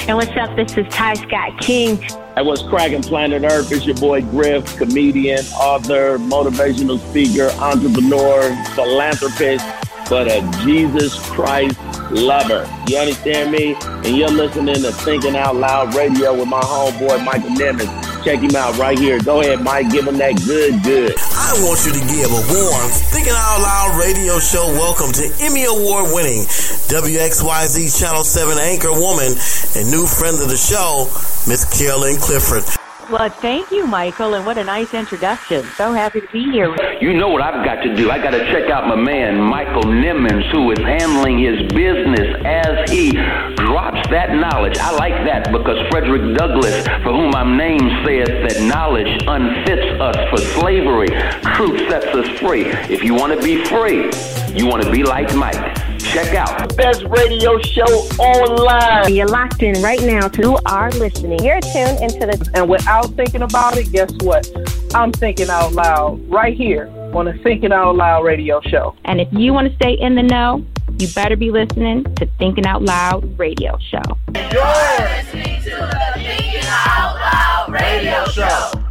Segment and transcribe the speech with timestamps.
[0.07, 0.55] And what's up?
[0.55, 2.03] This is Ty Scott King.
[2.35, 3.71] And what's cracking planet Earth?
[3.71, 8.41] It's your boy Griff, comedian, author, motivational speaker, entrepreneur,
[8.73, 9.63] philanthropist,
[10.09, 11.77] but a Jesus Christ
[12.13, 12.69] lover.
[12.87, 13.75] You understand me?
[13.81, 17.91] And you're listening to Thinking Out Loud Radio with my homeboy Michael Nimmons.
[18.23, 19.19] Check him out right here.
[19.19, 19.91] Go ahead, Mike.
[19.91, 21.15] Give him that good, good.
[21.19, 25.65] I want you to give a warm Thinking Out Loud radio show welcome to Emmy
[25.65, 26.45] Award winning
[26.87, 29.35] WXYZ Channel 7 anchor woman
[29.75, 31.09] and new friend of the show,
[31.49, 32.82] Miss Carolyn Clifford.
[33.13, 35.63] Well, thank you, Michael, and what a nice introduction.
[35.77, 36.75] So happy to be here.
[36.99, 38.09] You know what I've got to do.
[38.09, 42.89] I got to check out my man, Michael Nimmons, who is handling his business as
[42.89, 44.79] he drops that knowledge.
[44.79, 50.17] I like that because Frederick Douglass, for whom I'm named, says that knowledge unfits us
[50.31, 51.09] for slavery.
[51.53, 52.65] Truth sets us free.
[52.65, 54.09] If you want to be free,
[54.55, 55.92] you want to be like Mike.
[56.03, 57.83] Check out the best radio show
[58.19, 59.15] online.
[59.15, 61.43] You're locked in right now to who are listening.
[61.43, 64.47] You're tuned into the And without thinking about it, guess what?
[64.93, 68.95] I'm thinking out loud right here on the Thinking Out Loud radio show.
[69.05, 70.65] And if you want to stay in the know,
[70.99, 74.01] you better be listening to Thinking Out Loud radio show.
[74.35, 74.63] You're
[74.99, 78.82] listening to the Thinking Out Loud radio show.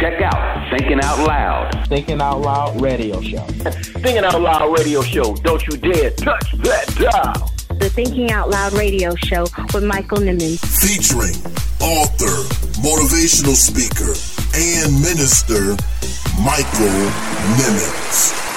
[0.00, 1.88] Check out Thinking Out Loud.
[1.88, 3.38] Thinking Out Loud radio show.
[3.98, 5.34] Thinking Out Loud radio show.
[5.34, 7.50] Don't you dare touch that dial.
[7.80, 9.42] The Thinking Out Loud radio show
[9.74, 10.60] with Michael Nimmons.
[10.80, 11.34] Featuring
[11.80, 12.30] author,
[12.80, 14.14] motivational speaker,
[14.54, 15.74] and minister,
[16.44, 17.10] Michael
[17.58, 18.47] Nimmons.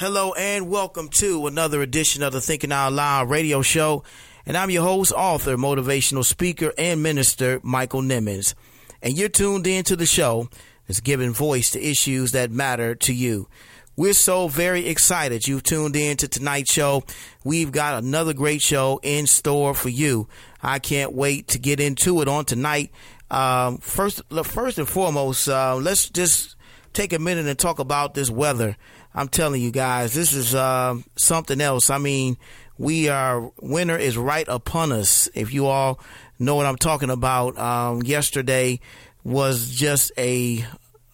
[0.00, 4.02] Hello and welcome to another edition of the Thinking Out Loud radio show.
[4.46, 8.54] And I'm your host, author, motivational speaker, and minister, Michael Nimmons.
[9.02, 10.48] And you're tuned in to the show
[10.86, 13.46] that's giving voice to issues that matter to you.
[13.94, 17.04] We're so very excited you've tuned in to tonight's show.
[17.44, 20.28] We've got another great show in store for you.
[20.62, 22.90] I can't wait to get into it on tonight.
[23.30, 26.56] Um, first, first and foremost, uh, let's just
[26.94, 28.78] take a minute and talk about this weather.
[29.14, 31.90] I'm telling you guys, this is uh, something else.
[31.90, 32.36] I mean,
[32.78, 35.28] we are winter is right upon us.
[35.34, 36.00] If you all
[36.38, 38.80] know what I'm talking about, um, yesterday
[39.24, 40.64] was just a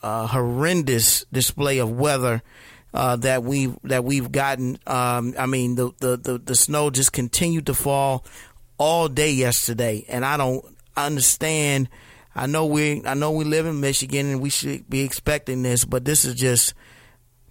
[0.02, 2.42] uh, horrendous display of weather
[2.94, 4.78] uh, that we that we've gotten.
[4.86, 8.24] Um, I mean, the, the the the snow just continued to fall
[8.78, 10.64] all day yesterday, and I don't
[10.96, 11.88] understand.
[12.34, 15.84] I know we I know we live in Michigan and we should be expecting this,
[15.84, 16.74] but this is just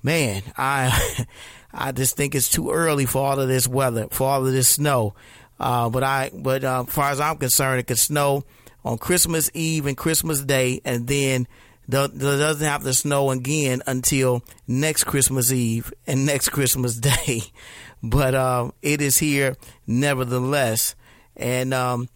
[0.05, 1.25] man, I
[1.73, 4.69] I just think it's too early for all of this weather, for all of this
[4.69, 5.15] snow.
[5.59, 8.43] Uh, but I, but uh, as far as I'm concerned, it could snow
[8.85, 11.47] on Christmas Eve and Christmas Day, and then
[11.89, 17.41] do- doesn't have to snow again until next Christmas Eve and next Christmas Day.
[18.03, 19.57] but uh, it is here
[19.87, 20.95] nevertheless,
[21.35, 22.07] and um,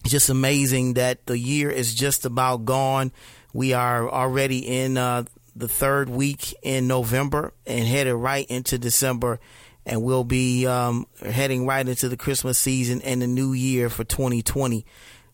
[0.00, 3.12] it's just amazing that the year is just about gone.
[3.52, 5.24] We are already in uh,
[5.58, 9.40] the third week in November and headed right into December.
[9.84, 14.04] And we'll be um, heading right into the Christmas season and the new year for
[14.04, 14.84] 2020.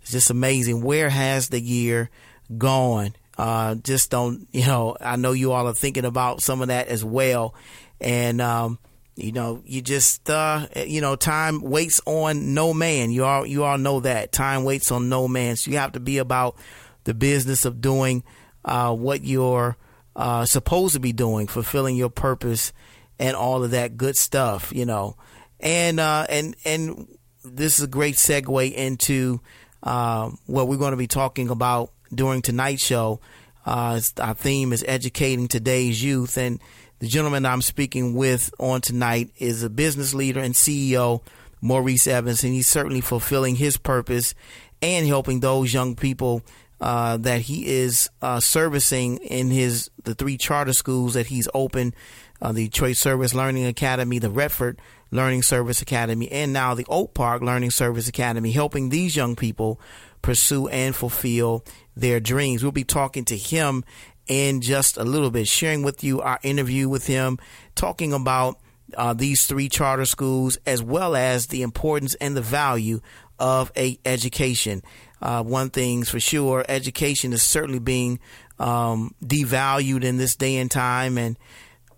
[0.00, 0.82] It's just amazing.
[0.82, 2.10] Where has the year
[2.56, 3.14] gone?
[3.36, 6.88] Uh, just don't, you know, I know you all are thinking about some of that
[6.88, 7.54] as well.
[8.00, 8.78] And, um,
[9.16, 13.10] you know, you just, uh, you know, time waits on no man.
[13.10, 15.56] You all, you all know that time waits on no man.
[15.56, 16.56] So you have to be about
[17.04, 18.22] the business of doing,
[18.64, 19.76] uh, what you're,
[20.16, 22.72] uh, supposed to be doing, fulfilling your purpose,
[23.18, 25.16] and all of that good stuff, you know.
[25.60, 27.08] And uh, and and
[27.44, 29.40] this is a great segue into
[29.82, 33.20] uh, what we're going to be talking about during tonight's show.
[33.66, 36.60] Uh, our theme is educating today's youth, and
[36.98, 41.22] the gentleman I'm speaking with on tonight is a business leader and CEO,
[41.60, 44.34] Maurice Evans, and he's certainly fulfilling his purpose
[44.82, 46.42] and helping those young people
[46.84, 51.96] uh, that he is uh, servicing in his the three charter schools that he's opened,
[52.42, 54.78] uh, the Detroit Service Learning Academy, the Redford
[55.10, 59.80] Learning Service Academy, and now the Oak Park Learning Service Academy, helping these young people
[60.20, 61.64] pursue and fulfill
[61.96, 62.62] their dreams.
[62.62, 63.82] We'll be talking to him
[64.26, 67.38] in just a little bit, sharing with you our interview with him,
[67.74, 68.60] talking about
[68.94, 73.00] uh, these three charter schools as well as the importance and the value
[73.38, 74.82] of a education.
[75.20, 78.20] Uh, one thing's for sure, education is certainly being
[78.58, 81.38] um, devalued in this day and time, and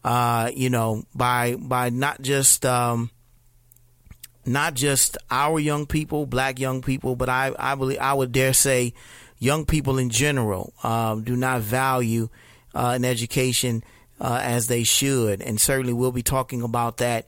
[0.05, 3.11] uh, you know by by not just um,
[4.45, 8.55] not just our young people, black young people, but I I believe I would dare
[8.55, 8.95] say
[9.39, 12.29] young people in general um, do not value
[12.75, 13.83] uh, an education
[14.21, 15.43] uh, as they should.
[15.43, 17.27] And certainly we'll be talking about that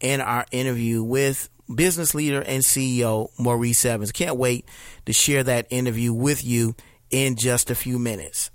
[0.00, 4.12] in our interview with business leader and CEO Maurice Evans.
[4.12, 4.64] Can't wait
[5.06, 6.74] to share that interview with you
[7.10, 8.50] in just a few minutes.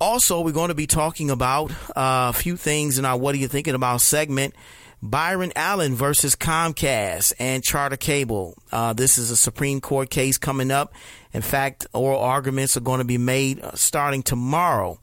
[0.00, 3.38] Also, we're going to be talking about uh, a few things in our What Are
[3.38, 4.54] You Thinking About segment
[5.02, 8.56] Byron Allen versus Comcast and Charter Cable.
[8.70, 10.94] Uh, this is a Supreme Court case coming up.
[11.32, 14.98] In fact, oral arguments are going to be made uh, starting tomorrow.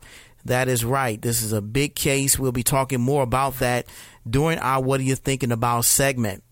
[0.48, 1.22] That is right.
[1.22, 2.38] This is a big case.
[2.38, 3.86] We'll be talking more about that
[4.30, 6.44] during our What Are You Thinking About segment.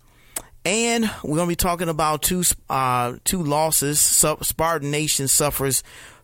[0.63, 3.99] And we're going to be talking about two uh, two losses.
[3.99, 5.83] Spartan Nation suffers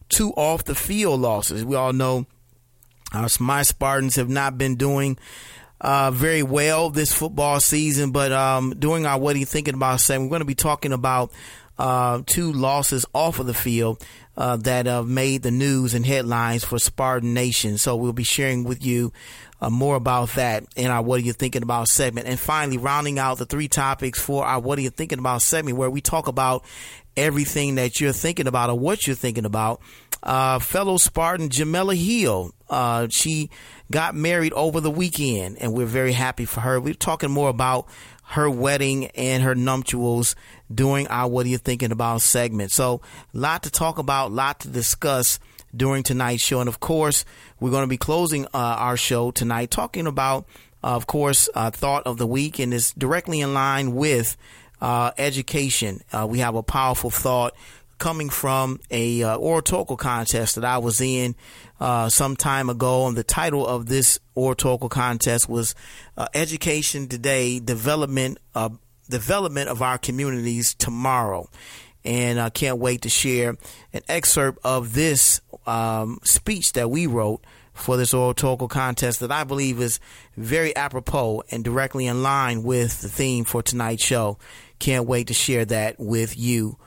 [0.09, 1.63] two off the field losses.
[1.63, 2.25] We all know
[3.13, 5.17] our my Spartans have not been doing
[5.79, 8.11] uh, very well this football season.
[8.11, 10.93] But um, during our What Are You Thinking About segment, we're going to be talking
[10.93, 11.31] about
[11.77, 14.05] uh, two losses off of the field
[14.37, 17.77] uh, that have made the news and headlines for Spartan Nation.
[17.77, 19.11] So we'll be sharing with you
[19.59, 22.27] uh, more about that in our What Are You Thinking About segment.
[22.27, 25.77] And finally, rounding out the three topics for our What Are You Thinking About segment,
[25.77, 26.63] where we talk about
[27.15, 29.81] everything that you're thinking about or what you're thinking about.
[30.23, 33.49] Uh, fellow Spartan Jemele Hill, uh, she
[33.89, 36.79] got married over the weekend, and we're very happy for her.
[36.79, 37.87] We're talking more about
[38.23, 40.35] her wedding and her nuptials
[40.73, 42.71] during our What Are You Thinking About segment.
[42.71, 43.01] So,
[43.33, 45.39] a lot to talk about, a lot to discuss
[45.75, 46.59] during tonight's show.
[46.59, 47.25] And of course,
[47.59, 50.45] we're going to be closing uh, our show tonight talking about,
[50.83, 54.37] uh, of course, uh, thought of the week, and it's directly in line with
[54.81, 56.01] uh, education.
[56.11, 57.55] Uh, we have a powerful thought
[57.99, 61.35] coming from a uh, oratorical contest that I was in
[62.09, 65.75] some time ago, and the title of this oratorical contest was
[66.33, 68.39] "Education Today: Development
[69.11, 71.49] Development of Our Communities Tomorrow."
[72.03, 73.57] And I can't wait to share
[73.93, 77.43] an excerpt of this um, speech that we wrote
[77.73, 79.99] for this oratorical contest that I believe is
[80.35, 84.37] very apropos and directly in line with the theme for tonight's show.
[84.79, 86.77] Can't wait to share that with you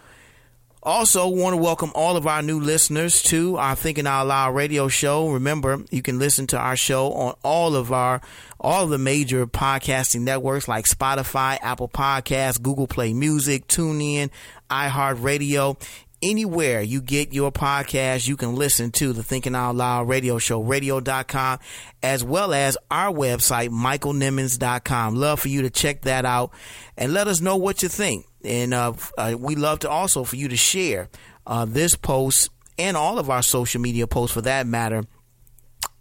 [0.85, 4.89] also, want to welcome all of our new listeners to our Thinking Out Loud radio
[4.89, 5.31] show.
[5.31, 8.21] Remember, you can listen to our show on all of our
[8.61, 14.31] all of the major podcasting networks like Spotify, Apple Podcasts, Google Play Music, TuneIn,
[14.69, 15.81] iHeartRadio.
[16.21, 20.61] Anywhere you get your podcast, you can listen to the Thinking Out Loud radio show,
[20.61, 21.59] radio.com,
[22.03, 25.17] as well as our website, michaelnimmons.com.
[25.17, 26.51] Love for you to check that out
[26.97, 28.27] and let us know what you think.
[28.45, 31.09] And uh, uh, we love to also for you to share
[31.47, 35.05] uh, this post and all of our social media posts for that matter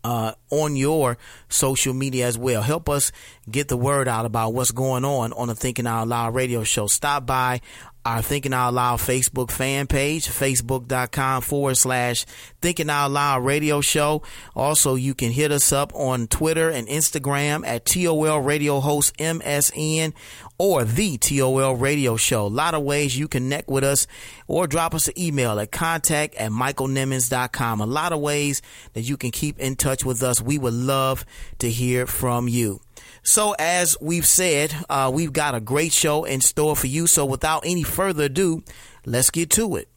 [0.03, 1.17] uh, on your
[1.49, 2.61] social media as well.
[2.61, 3.11] Help us
[3.49, 6.87] get the word out about what's going on on the Thinking Out Loud radio show.
[6.87, 7.61] Stop by
[8.05, 12.25] our Thinking Out Loud Facebook fan page, facebook.com forward slash
[12.61, 14.21] Thinking Out Loud radio show.
[14.55, 20.13] Also, you can hit us up on Twitter and Instagram at TOL Radio Host MSN
[20.57, 22.45] or the TOL Radio Show.
[22.45, 24.07] A lot of ways you connect with us
[24.47, 27.81] or drop us an email at contact at michaelnimmons.com.
[27.81, 28.61] A lot of ways
[28.93, 30.41] that you can keep in touch with us.
[30.41, 31.25] We would love
[31.59, 32.81] to hear from you.
[33.23, 37.07] So, as we've said, uh, we've got a great show in store for you.
[37.07, 38.63] So, without any further ado,
[39.05, 39.87] let's get to it.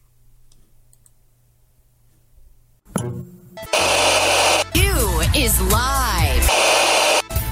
[4.75, 6.50] You is live.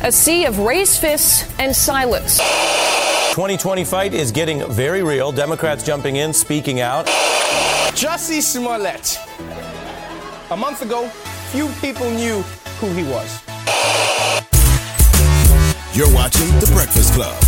[0.05, 2.39] A sea of raised fists and silence.
[3.35, 5.33] 2020 fight is getting very real.
[5.33, 7.07] Democrats jumping in, speaking out.
[7.97, 9.19] Jussie Smollett.
[10.51, 11.09] A month ago,
[11.51, 12.43] few people knew
[12.79, 13.41] who he was.
[15.95, 17.41] You're watching The Breakfast Club.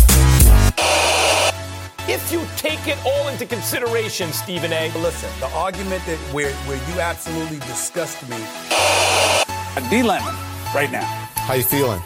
[2.07, 4.89] If you take it all into consideration, Stephen A.
[4.99, 8.37] Listen, the argument that where where you absolutely disgust me.
[8.37, 10.33] A D Lemon,
[10.73, 11.03] right now.
[11.35, 11.99] How you feeling?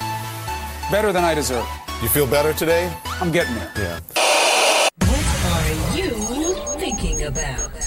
[0.90, 1.68] Better than I deserve.
[2.02, 2.92] You feel better today?
[3.06, 3.72] I'm getting there.
[3.78, 4.00] Yeah.
[5.06, 7.81] What are you thinking about?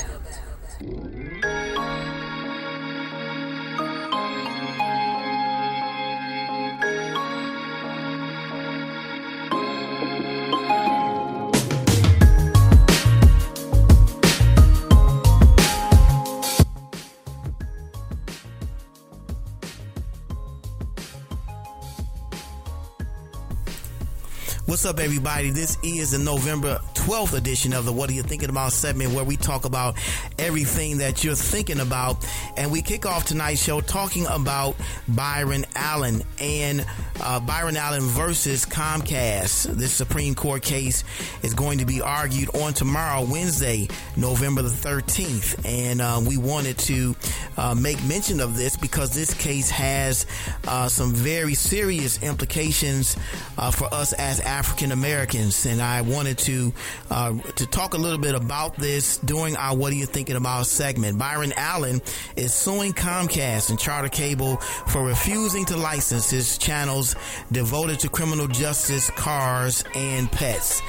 [24.66, 25.50] What's up, everybody?
[25.50, 29.24] This is the November 12th edition of the What Are You Thinking About segment where
[29.24, 29.94] we talk about
[30.38, 32.26] everything that you're thinking about.
[32.56, 34.74] And we kick off tonight's show talking about
[35.06, 36.82] Byron Allen and
[37.20, 39.64] uh, Byron Allen versus Comcast.
[39.74, 41.04] This Supreme Court case
[41.42, 45.60] is going to be argued on tomorrow, Wednesday, November the 13th.
[45.66, 47.14] And uh, we wanted to
[47.58, 50.24] uh, make mention of this because this case has
[50.66, 53.18] uh, some very serious implications
[53.58, 55.66] uh, for us as African Americans.
[55.66, 56.72] And I wanted to
[57.10, 60.66] uh, to talk a little bit about this during our What Are You Thinking About
[60.66, 61.18] segment.
[61.18, 62.00] Byron Allen
[62.36, 67.14] is suing Comcast and Charter Cable for refusing to license his channels
[67.52, 70.82] devoted to criminal justice, cars, and pets.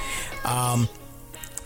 [0.44, 0.88] Um,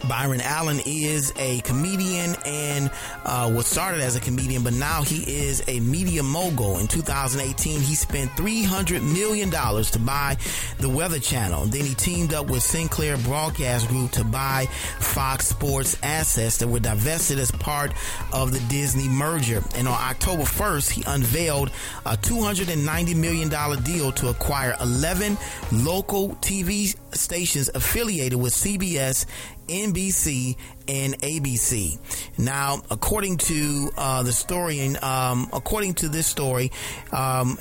[0.09, 2.91] Byron Allen is a comedian and
[3.25, 6.79] uh, was started as a comedian, but now he is a media mogul.
[6.79, 10.37] In 2018, he spent $300 million to buy
[10.79, 11.67] the Weather Channel.
[11.67, 14.67] Then he teamed up with Sinclair Broadcast Group to buy
[14.99, 17.93] Fox Sports assets that were divested as part
[18.33, 19.63] of the Disney merger.
[19.75, 21.71] And on October 1st, he unveiled
[22.07, 23.49] a $290 million
[23.83, 25.37] deal to acquire 11
[25.73, 29.27] local TV stations affiliated with CBS
[29.71, 30.57] NBC
[30.89, 31.99] and ABC.
[32.39, 36.73] Now, according to uh, the story, and um, according to this story,
[37.13, 37.57] um,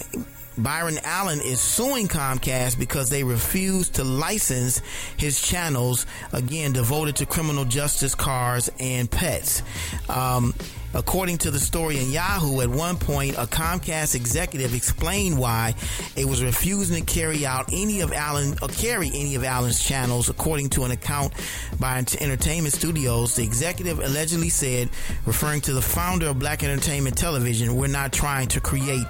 [0.57, 4.81] Byron Allen is suing Comcast because they refuse to license
[5.15, 9.61] his channels, again, devoted to criminal justice, cars, and pets.
[10.09, 10.53] Um,
[10.93, 15.75] According to the story in Yahoo, at one point, a Comcast executive explained why
[16.15, 20.29] it was refusing to carry out any of Allen or carry any of Allen's channels.
[20.29, 21.33] According to an account
[21.79, 24.89] by Entertainment Studios, the executive allegedly said,
[25.25, 29.05] referring to the founder of Black Entertainment Television, "We're not trying to create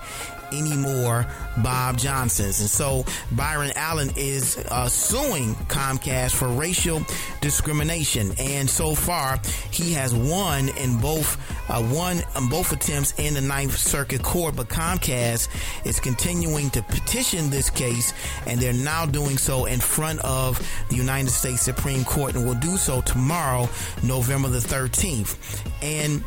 [0.51, 1.25] any more
[1.57, 2.59] Bob Johnsons.
[2.59, 7.01] And so Byron Allen is uh, suing Comcast for racial
[7.41, 8.31] discrimination.
[8.39, 9.39] And so far,
[9.71, 11.37] he has won in both
[11.69, 14.55] uh, won in both attempts in the Ninth Circuit Court.
[14.55, 15.49] But Comcast
[15.85, 18.13] is continuing to petition this case,
[18.45, 22.55] and they're now doing so in front of the United States Supreme Court, and will
[22.55, 23.69] do so tomorrow,
[24.03, 25.37] November the 13th.
[25.81, 26.23] And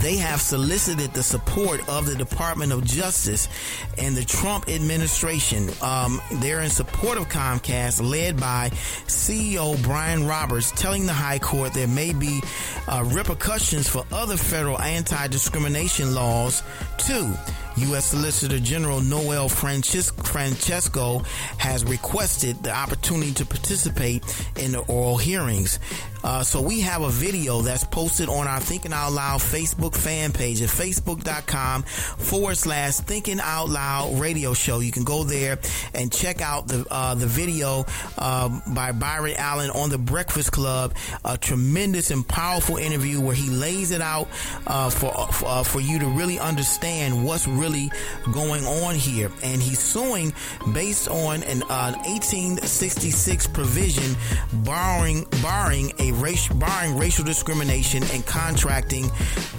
[0.00, 3.48] they have solicited the support of the Department of Justice
[3.98, 5.70] and the Trump administration.
[5.82, 8.70] Um, they're in support of Comcast, led by
[9.06, 12.42] CEO Brian Roberts, telling the High Court there may be
[12.88, 16.62] uh, repercussions for other federal anti discrimination laws,
[16.98, 17.32] too.
[17.76, 18.06] U.S.
[18.06, 21.18] Solicitor General Noel Francisco
[21.58, 24.22] has requested the opportunity to participate
[24.56, 25.80] in the oral hearings.
[26.24, 30.32] Uh, so we have a video that's posted on our Thinking Out Loud Facebook fan
[30.32, 34.80] page at facebook.com forward slash Thinking Out Loud radio show.
[34.80, 35.58] You can go there
[35.92, 37.84] and check out the uh, the video
[38.16, 40.94] um, by Byron Allen on the Breakfast Club.
[41.26, 44.26] A tremendous and powerful interview where he lays it out
[44.66, 47.92] uh, for for, uh, for you to really understand what's really
[48.32, 49.30] going on here.
[49.42, 50.32] And he's suing
[50.72, 54.16] based on an 1866 uh, provision
[54.64, 59.10] barring barring a race, barring racial discrimination and contracting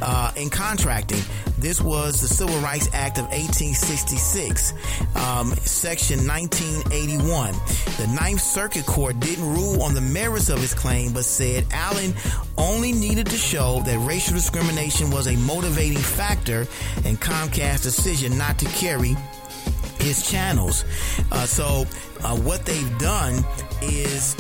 [0.01, 1.21] uh, in contracting.
[1.57, 4.73] This was the Civil Rights Act of 1866,
[5.15, 7.53] um, Section 1981.
[7.97, 12.13] The Ninth Circuit Court didn't rule on the merits of his claim, but said Allen
[12.57, 16.61] only needed to show that racial discrimination was a motivating factor
[17.05, 19.15] in Comcast's decision not to carry
[19.99, 20.85] his channels.
[21.31, 21.85] Uh, so,
[22.23, 23.43] uh, what they've done
[23.81, 24.35] is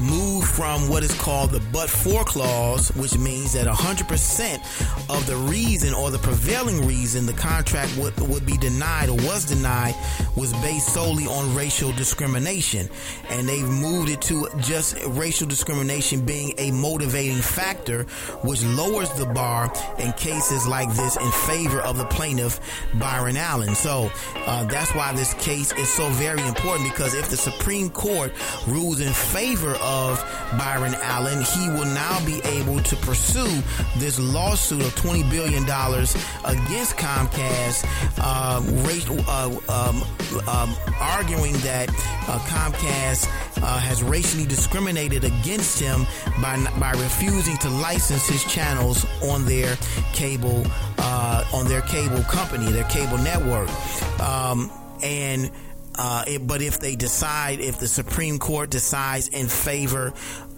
[0.00, 5.36] moved from what is called the but for clause, which means that 100% of the
[5.36, 9.94] reason or the prevailing reason the contract would, would be denied or was denied
[10.36, 12.88] was based solely on racial discrimination.
[13.28, 18.04] And they've moved it to just racial discrimination being a motivating factor,
[18.42, 22.60] which lowers the bar in cases like this in favor of the plaintiff,
[22.94, 23.74] Byron Allen.
[23.74, 24.10] So
[24.46, 28.32] uh, that's why this case is so very important because if the Supreme Court
[28.66, 29.89] rules in favor of
[30.58, 33.62] Byron Allen, he will now be able to pursue
[33.98, 37.84] this lawsuit of $20 billion against Comcast,
[38.18, 38.60] uh,
[39.28, 40.02] uh, um,
[40.48, 41.88] um, arguing that
[42.28, 43.26] uh, Comcast
[43.62, 46.06] uh, has racially discriminated against him
[46.40, 49.76] by, by refusing to license his channels on their
[50.12, 50.64] cable
[50.98, 53.68] uh, on their cable company, their cable network,
[54.20, 54.70] um,
[55.02, 55.50] and
[55.96, 60.12] uh, it, but if they decide, if the Supreme Court decides in favor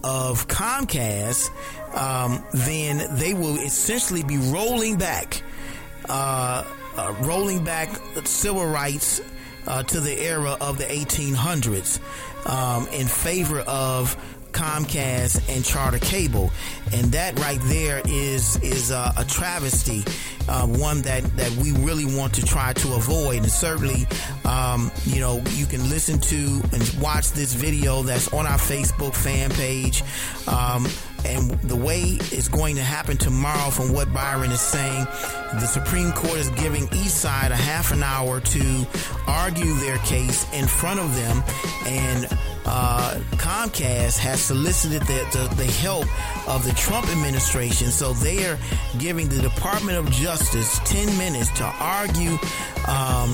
[0.05, 1.51] of Comcast,
[1.97, 5.43] um, then they will essentially be rolling back,
[6.09, 6.65] uh,
[6.97, 7.89] uh, rolling back
[8.25, 9.21] civil rights
[9.67, 12.01] uh, to the era of the 1800s
[12.47, 14.17] um, in favor of
[14.53, 16.51] Comcast and Charter Cable,
[16.93, 20.05] and that right there is is a, a travesty,
[20.49, 23.43] uh, one that that we really want to try to avoid.
[23.43, 24.07] And certainly,
[24.45, 29.15] um, you know, you can listen to and watch this video that's on our Facebook
[29.15, 30.03] fan page.
[30.47, 30.87] Um,
[31.25, 35.05] and the way it's going to happen tomorrow, from what Byron is saying,
[35.55, 38.87] the Supreme Court is giving each side a half an hour to
[39.27, 41.43] argue their case in front of them,
[41.87, 42.27] and
[42.65, 46.07] uh, Comcast has solicited the, the, the, help
[46.49, 47.89] of the Trump administration.
[47.89, 48.59] So they are
[48.99, 52.39] giving the Department of Justice 10 minutes to argue
[52.87, 53.33] um,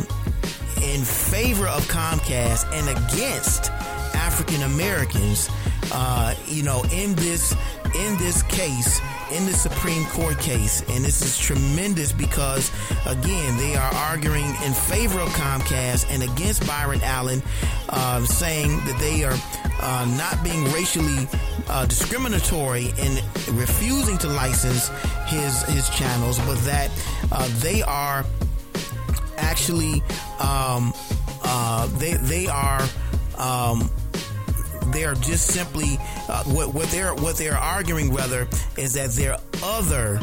[0.82, 3.70] in favor of Comcast and against
[4.14, 5.50] African Americans.
[5.92, 7.54] Uh, you know, in this
[7.94, 9.00] in this case,
[9.32, 12.70] in the Supreme Court case, and this is tremendous because,
[13.06, 17.42] again, they are arguing in favor of Comcast and against Byron Allen,
[17.90, 19.36] uh, saying that they are
[19.80, 21.28] uh, not being racially
[21.68, 23.16] uh, discriminatory in
[23.54, 24.88] refusing to license
[25.26, 26.90] his his channels, but that
[27.32, 28.24] uh, they are
[29.36, 30.02] actually
[30.40, 30.92] um,
[31.42, 32.82] uh, they they are.
[33.36, 33.90] Um,
[34.92, 35.98] they're just simply
[36.28, 40.20] uh, what, what they're what they're arguing rather is that there are other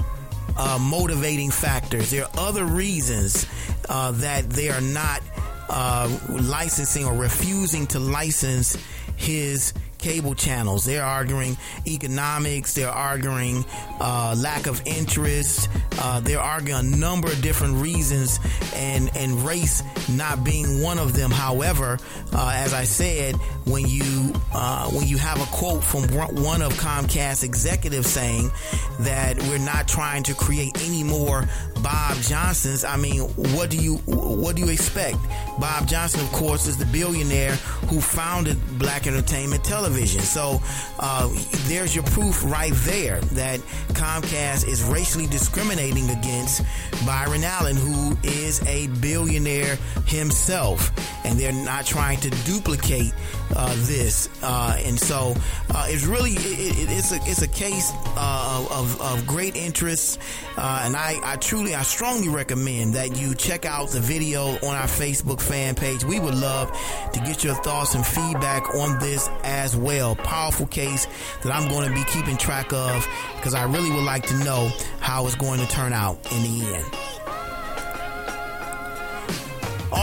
[0.58, 2.12] uh, motivating factors.
[2.12, 3.46] There are other reasons
[3.90, 5.22] uh, that they are not
[5.70, 8.78] uh, licensing or refusing to license
[9.16, 9.74] his
[10.06, 10.86] cable channels.
[10.86, 12.76] They're arguing economics.
[12.76, 13.66] They're arguing
[14.00, 15.68] uh, lack of interest.
[16.00, 18.40] Uh, they're arguing a number of different reasons,
[18.76, 21.32] and and race not being one of them.
[21.32, 21.98] However,
[22.34, 26.04] uh, as I said, when you uh, when you have a quote from
[26.36, 28.52] one of Comcast executives saying
[29.00, 31.50] that we're not trying to create any more
[31.86, 33.22] Bob Johnsons, I mean,
[33.54, 35.18] what do you what do you expect?
[35.60, 37.52] Bob Johnson, of course, is the billionaire
[37.90, 40.22] who founded Black Entertainment Television.
[40.22, 40.60] So
[41.00, 41.30] uh,
[41.68, 46.64] there's your proof right there that Comcast is racially discriminating against
[47.06, 49.76] Byron Allen, who is a billionaire
[50.08, 50.92] himself,
[51.24, 53.14] and they're not trying to duplicate
[53.56, 54.28] uh, this.
[54.42, 55.36] Uh, and so
[55.70, 60.20] uh, it's really it, it's a it's a case uh, of, of great interest,
[60.58, 64.76] uh, and I, I truly I strongly recommend that you check out the video on
[64.76, 66.04] our Facebook fan page.
[66.04, 66.72] We would love
[67.12, 70.16] to get your thoughts and feedback on this as well.
[70.16, 71.08] Powerful case
[71.44, 74.72] that I'm going to be keeping track of because I really would like to know
[75.00, 77.15] how it's going to turn out in the end.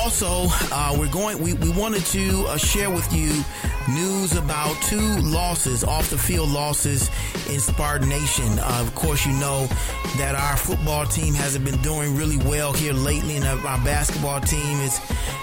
[0.02, 1.40] Also, uh, we're going.
[1.40, 3.30] We, we wanted to uh, share with you
[3.94, 7.08] news about two losses, off the field losses
[7.48, 8.58] in Spartan Nation.
[8.58, 9.68] Uh, of course, you know
[10.16, 14.80] that our football team hasn't been doing really well here lately, and our basketball team
[14.80, 15.00] is,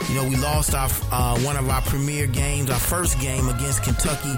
[0.10, 3.82] you know, we lost our uh, one of our premier games, our first game against
[3.84, 4.36] Kentucky,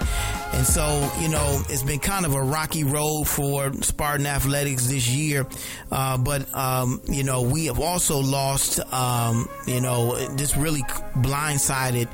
[0.54, 5.08] and so you know it's been kind of a rocky road for Spartan athletics this
[5.08, 5.48] year.
[5.92, 10.82] Uh, but um, you know we have also lost, um, you know, just really
[11.18, 12.08] blindsided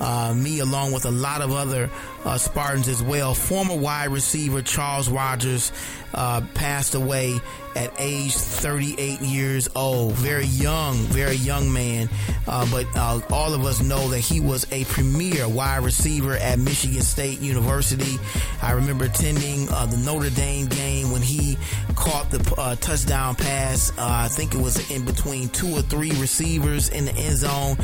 [0.00, 1.90] uh, me along with a lot of other
[2.24, 3.34] uh, Spartans as well.
[3.34, 5.72] Former wide receiver Charles Rogers
[6.14, 7.38] uh, passed away
[7.76, 10.12] at age 38 years old.
[10.14, 12.08] Very young, very young man.
[12.46, 16.58] Uh, but uh, all of us know that he was a premier wide receiver at
[16.58, 18.16] Michigan State University.
[18.62, 21.56] I remember attending uh, the Notre Dame game when he
[21.96, 23.90] caught the uh, touchdown pass.
[23.90, 27.76] Uh, I think it was in between two or three receivers in the end zone.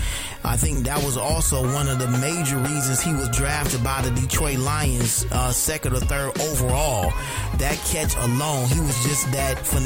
[0.45, 4.11] I think that was also one of the major reasons he was drafted by the
[4.11, 7.13] Detroit Lions, uh, second or third overall.
[7.59, 9.80] That catch alone, he was just that phenomenal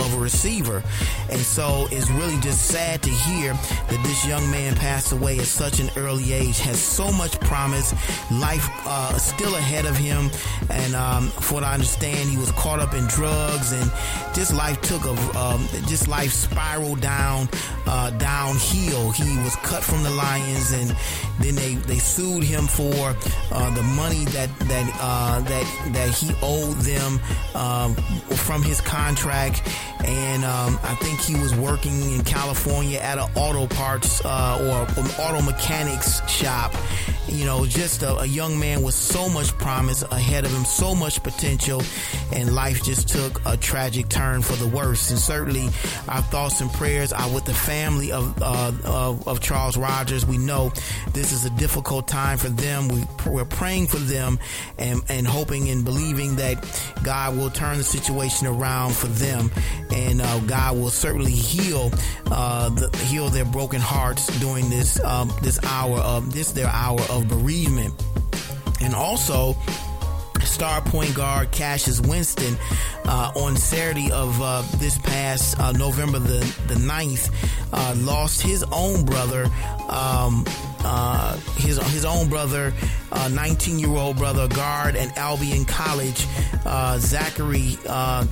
[0.00, 0.82] of a receiver.
[1.28, 5.46] And so it's really just sad to hear that this young man passed away at
[5.46, 7.92] such an early age, has so much promise,
[8.30, 10.30] life uh, still ahead of him.
[10.70, 13.90] And um, from what I understand, he was caught up in drugs and
[14.34, 17.48] just life took a, um, just life spiraled down,
[17.86, 19.10] uh, downhill.
[19.12, 20.96] He was cut from the Lions and
[21.40, 23.14] then they, they sued him for
[23.52, 27.20] uh, the money that, that, uh, that, that he owed them
[27.54, 27.94] um,
[28.36, 29.29] from his contract.
[30.04, 35.02] And um, I think he was working in California at an auto parts uh, or
[35.02, 36.74] an auto mechanics shop.
[37.28, 40.94] You know, just a, a young man with so much promise ahead of him, so
[40.94, 41.82] much potential,
[42.32, 45.10] and life just took a tragic turn for the worse.
[45.10, 45.66] And certainly,
[46.08, 50.26] our thoughts and prayers are with the family of uh, of, of, Charles Rogers.
[50.26, 50.72] We know
[51.12, 52.88] this is a difficult time for them.
[52.88, 54.38] We, we're praying for them
[54.78, 56.64] and, and hoping and believing that
[57.02, 59.50] God will turn the situation around for them,
[59.90, 61.92] and uh, God will certainly heal
[62.26, 67.00] uh, the, heal their broken hearts during this um, this hour of this their hour
[67.10, 67.94] of bereavement,
[68.80, 69.54] and also
[70.60, 72.56] star point guard Cassius Winston
[73.06, 77.32] uh, on Saturday of uh, this past uh, November the, the 9th
[77.72, 79.46] uh, lost his own brother
[79.88, 80.44] um,
[80.84, 82.72] uh, his his own brother,
[83.30, 86.26] 19 year old brother, guard at Albion College,
[86.64, 88.24] uh, Zachary uh,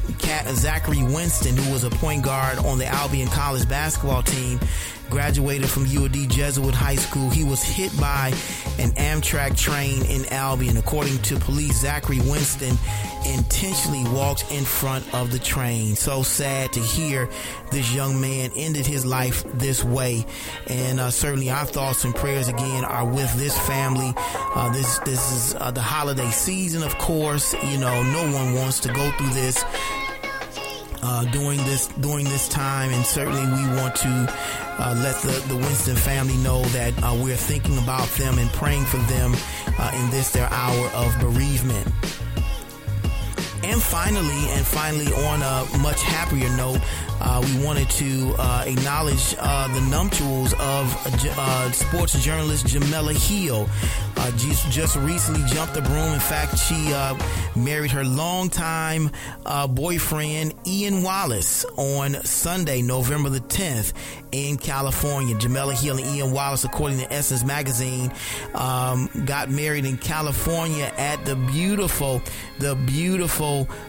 [0.54, 4.60] Zachary Winston, who was a point guard on the Albion College basketball team,
[5.10, 7.30] graduated from UD Jesuit High School.
[7.30, 8.28] He was hit by
[8.78, 10.76] an Amtrak train in Albion.
[10.76, 12.76] According to police, Zachary Winston
[13.26, 15.96] intentionally walked in front of the train.
[15.96, 17.28] So sad to hear
[17.70, 20.24] this young man ended his life this way.
[20.68, 24.14] And uh, certainly our thoughts and prayers again are with this family.
[24.16, 27.54] Uh, this this is uh, the holiday season, of course.
[27.54, 29.64] You know, no one wants to go through this.
[31.00, 34.34] Uh, during this during this time, and certainly we want to
[34.78, 38.84] uh, let the, the Winston family know that uh, we're thinking about them and praying
[38.84, 39.34] for them
[39.78, 41.86] uh, in this their hour of bereavement.
[43.64, 46.80] And finally, and finally, on a much happier note,
[47.20, 53.68] uh, we wanted to uh, acknowledge uh, the nuptials of uh, sports journalist Jemele Hill.
[54.16, 56.12] Uh, just, just recently jumped the broom.
[56.12, 57.16] In fact, she uh,
[57.56, 59.10] married her longtime
[59.70, 63.92] boyfriend Ian Wallace on Sunday, November the 10th
[64.32, 65.34] in California.
[65.34, 68.12] Jemele Hill and Ian Wallace, according to Essence Magazine,
[68.54, 72.22] um, got married in California at the beautiful,
[72.58, 73.47] the beautiful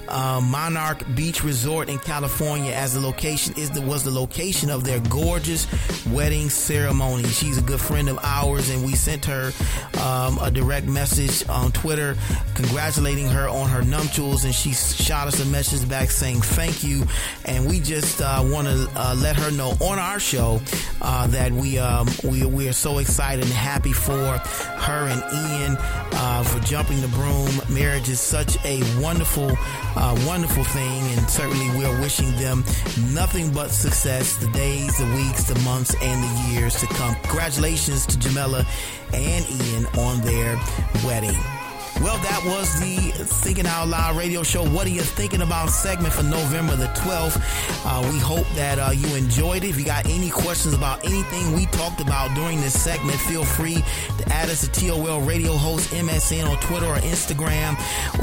[0.10, 4.84] Monarch Beach Resort in California as the location location is the was the location of
[4.84, 5.67] their gorgeous
[6.08, 7.24] wedding ceremony.
[7.24, 9.52] She's a good friend of ours, and we sent her
[10.02, 12.15] um, a direct message on Twitter
[12.56, 17.06] congratulating her on her nuptials, and she shot us a message back saying thank you.
[17.45, 20.62] And we just uh, want to uh, let her know on our show
[21.02, 24.38] uh, that we um, we we are so excited and happy for
[24.80, 25.78] her and Ian
[26.13, 27.50] uh, for jumping the broom.
[27.69, 29.48] Marriage is such a wonderful,
[29.95, 32.63] uh, wonderful thing, and certainly we're wishing them
[33.13, 37.15] nothing but success the days, the weeks, the months, and the years to come.
[37.23, 38.65] Congratulations to Jemele
[39.13, 40.55] and Ian on their
[41.05, 41.59] wedding.
[42.01, 44.63] Well, that was the Thinking Out Loud radio show.
[44.63, 47.41] What are you thinking about segment for November the 12th?
[47.85, 49.71] Uh, we hope that uh, you enjoyed it.
[49.71, 53.83] If you got any questions about anything we talked about during this segment, feel free
[54.17, 57.73] to add us to TOL Radio Host MSN on Twitter or Instagram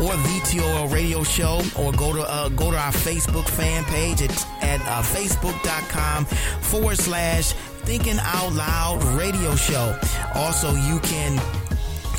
[0.00, 4.22] or the TOL Radio Show or go to uh, go to our Facebook fan page
[4.22, 4.30] at,
[4.62, 7.52] at uh, facebook.com forward slash
[7.84, 9.96] Thinking Out Loud Radio Show.
[10.34, 11.38] Also, you can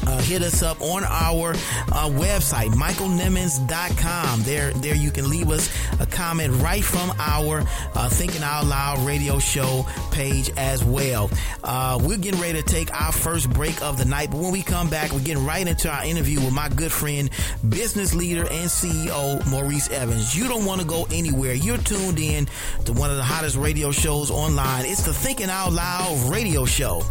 [0.06, 4.42] uh, hit us up on our uh, website, michaelnimmons.com.
[4.44, 7.64] There, there you can leave us a comment right from our
[7.96, 11.30] uh, Thinking Out Loud radio show page as well.
[11.64, 14.62] Uh, we're getting ready to take our first break of the night, but when we
[14.62, 17.30] come back, we're getting right into our interview with my good friend,
[17.68, 20.38] business leader and CEO Maurice Evans.
[20.38, 21.54] You don't want to go anywhere.
[21.54, 22.48] You're tuned in
[22.86, 24.86] to one of the hottest radio shows online.
[24.86, 27.04] It's the Thinking Out Loud radio show.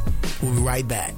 [0.42, 1.14] We'll be right back.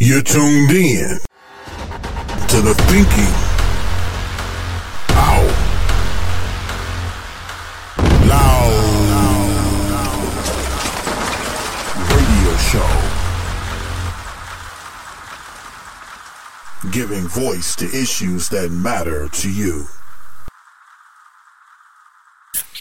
[0.00, 1.18] You're tuned in
[2.46, 3.34] to the Thinking
[5.10, 5.50] Out
[8.28, 8.78] Loud
[12.14, 12.88] Radio Show.
[16.92, 19.88] Giving voice to issues that matter to you.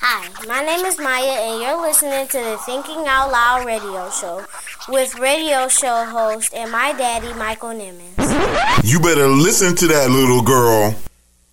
[0.01, 4.45] Hi, my name is Maya, and you're listening to the Thinking Out Loud radio show
[4.89, 8.83] with radio show host and my daddy, Michael Nimmons.
[8.83, 10.95] You better listen to that little girl.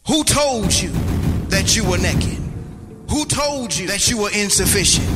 [0.07, 0.91] Who told you
[1.49, 2.39] that you were naked?
[3.11, 5.07] Who told you that you were insufficient?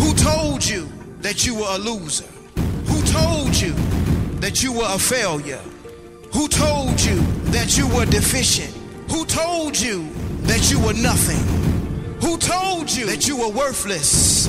[0.00, 0.88] Who told you
[1.20, 2.26] that you were a loser?
[2.86, 3.72] Who told you
[4.40, 5.60] that you were a failure?
[6.32, 7.20] Who told you
[7.52, 8.74] that you were deficient?
[9.10, 10.08] Who told you
[10.42, 11.44] that you were nothing?
[12.20, 14.48] Who told you that you were worthless?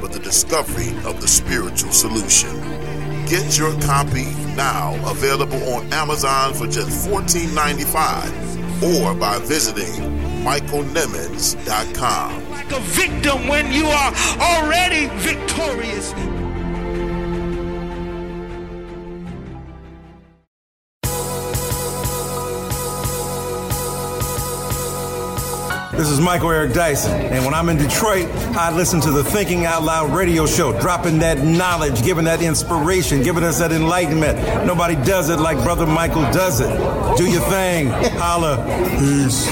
[0.00, 2.50] but the discovery of the spiritual solution.
[3.26, 4.24] Get your copy
[4.56, 9.92] now, available on Amazon for just $14.95 or by visiting
[10.42, 12.50] michaelnimmons.com.
[12.50, 16.14] Like a victim when you are already victorious.
[25.98, 29.66] This is Michael Eric Dyson, and when I'm in Detroit, I listen to the Thinking
[29.66, 34.64] Out Loud radio show, dropping that knowledge, giving that inspiration, giving us that enlightenment.
[34.64, 36.68] Nobody does it like Brother Michael does it.
[37.16, 37.88] Do your thing.
[38.16, 38.64] Holla.
[38.90, 39.44] Peace.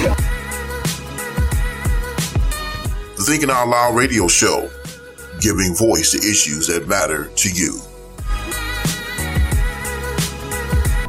[3.17, 4.71] The Thinking Out Loud radio show,
[5.41, 7.81] giving voice to issues that matter to you.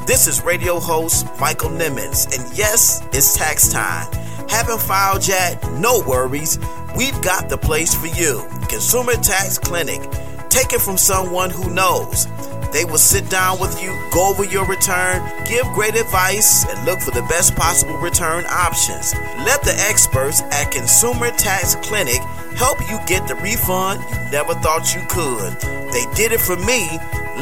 [0.07, 4.26] This is radio host Michael Nimmons, and yes, it's tax time.
[4.49, 5.61] Haven't filed yet?
[5.73, 6.57] No worries.
[6.95, 8.47] We've got the place for you.
[8.69, 10.01] Consumer Tax Clinic.
[10.49, 12.27] Take it from someone who knows.
[12.71, 16.99] They will sit down with you, go over your return, give great advice, and look
[16.99, 19.13] for the best possible return options.
[19.45, 22.19] Let the experts at Consumer Tax Clinic
[22.57, 25.53] help you get the refund you never thought you could.
[25.91, 26.87] They did it for me.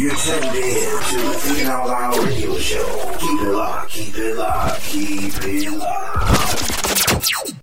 [0.06, 3.16] You're tuned in to the Thinking Out Loud radio show.
[3.18, 7.54] Keep it locked, keep it locked, keep it locked.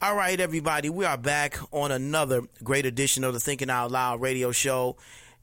[0.00, 4.22] All right, everybody, we are back on another great edition of the Thinking Out Loud
[4.22, 4.96] radio show.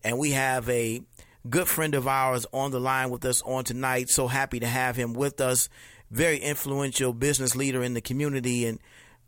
[0.03, 1.03] And we have a
[1.47, 4.09] good friend of ours on the line with us on tonight.
[4.09, 5.69] So happy to have him with us.
[6.09, 8.79] Very influential business leader in the community, and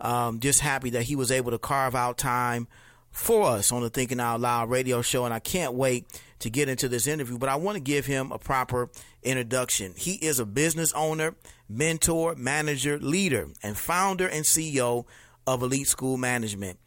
[0.02, 2.68] um, just happy that he was able to carve out time
[3.12, 5.26] for us on the Thinking Out Loud radio show.
[5.26, 6.08] And I can't wait
[6.40, 8.90] to get into this interview, but I want to give him a proper
[9.24, 9.94] introduction.
[9.98, 11.36] He is a business owner,
[11.68, 15.06] mentor, manager, leader, and founder and CEO
[15.46, 16.80] of Elite School Management.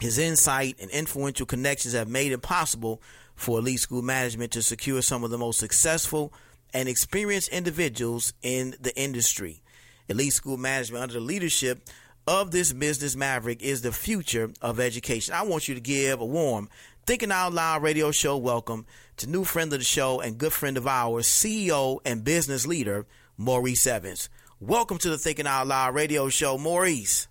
[0.00, 3.02] His insight and influential connections have made it possible
[3.34, 6.32] for Elite School Management to secure some of the most successful
[6.72, 9.62] and experienced individuals in the industry.
[10.08, 11.80] Elite School Management, under the leadership
[12.26, 15.34] of this business maverick, is the future of education.
[15.34, 16.68] I want you to give a warm
[17.10, 20.76] Thinking Out Loud radio show welcome to new friend of the show and good friend
[20.76, 23.04] of ours, CEO and business leader,
[23.36, 24.28] Maurice Evans.
[24.60, 27.26] Welcome to the Thinking Out Loud radio show, Maurice.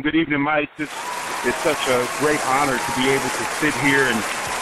[0.00, 0.70] Good evening, Mike.
[0.78, 0.94] It's,
[1.42, 4.18] it's such a great honor to be able to sit here and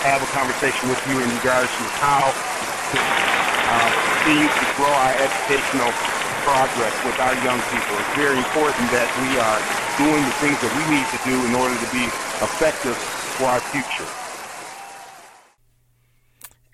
[0.09, 3.91] have a conversation with you in regards to how to uh,
[4.25, 7.95] continue to grow our educational progress with our young people.
[8.01, 9.59] It's very important that we are
[10.01, 12.05] doing the things that we need to do in order to be
[12.43, 12.97] effective
[13.37, 14.09] for our future.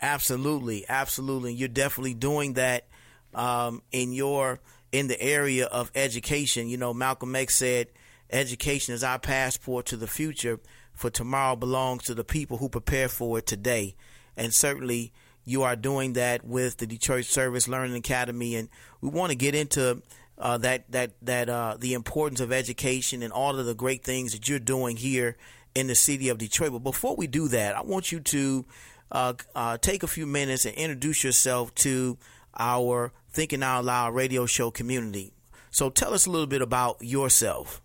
[0.00, 1.54] Absolutely, absolutely.
[1.54, 2.86] You're definitely doing that
[3.34, 4.60] um, in your
[4.92, 6.68] in the area of education.
[6.68, 7.88] You know, Malcolm X said,
[8.30, 10.60] "Education is our passport to the future.
[10.92, 13.96] For tomorrow belongs to the people who prepare for it today."
[14.36, 15.12] And certainly,
[15.46, 18.68] you are doing that with the Detroit Service Learning Academy, and
[19.00, 20.02] we want to get into
[20.38, 24.32] uh, that that that uh, the importance of education and all of the great things
[24.32, 25.36] that you're doing here
[25.74, 26.72] in the city of Detroit.
[26.72, 28.64] But before we do that, I want you to
[29.12, 32.18] uh, uh take a few minutes and introduce yourself to
[32.58, 35.32] our Thinking Out Loud radio show community.
[35.70, 37.80] So tell us a little bit about yourself.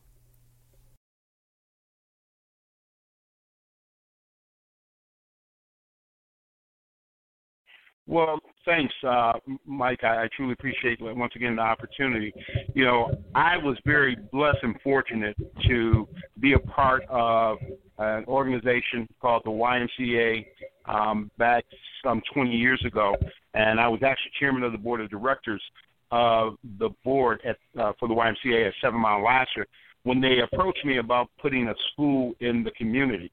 [8.11, 9.31] Well, thanks, uh,
[9.65, 10.03] Mike.
[10.03, 12.33] I, I truly appreciate once again the opportunity.
[12.73, 15.37] You know, I was very blessed and fortunate
[15.69, 16.05] to
[16.41, 17.57] be a part of
[17.99, 20.45] an organization called the YMCA
[20.89, 21.63] um, back
[22.03, 23.15] some 20 years ago,
[23.53, 25.63] and I was actually chairman of the board of directors
[26.11, 29.65] of the board at uh, for the YMCA at Seven Mile Lasser
[30.03, 33.31] when they approached me about putting a school in the community.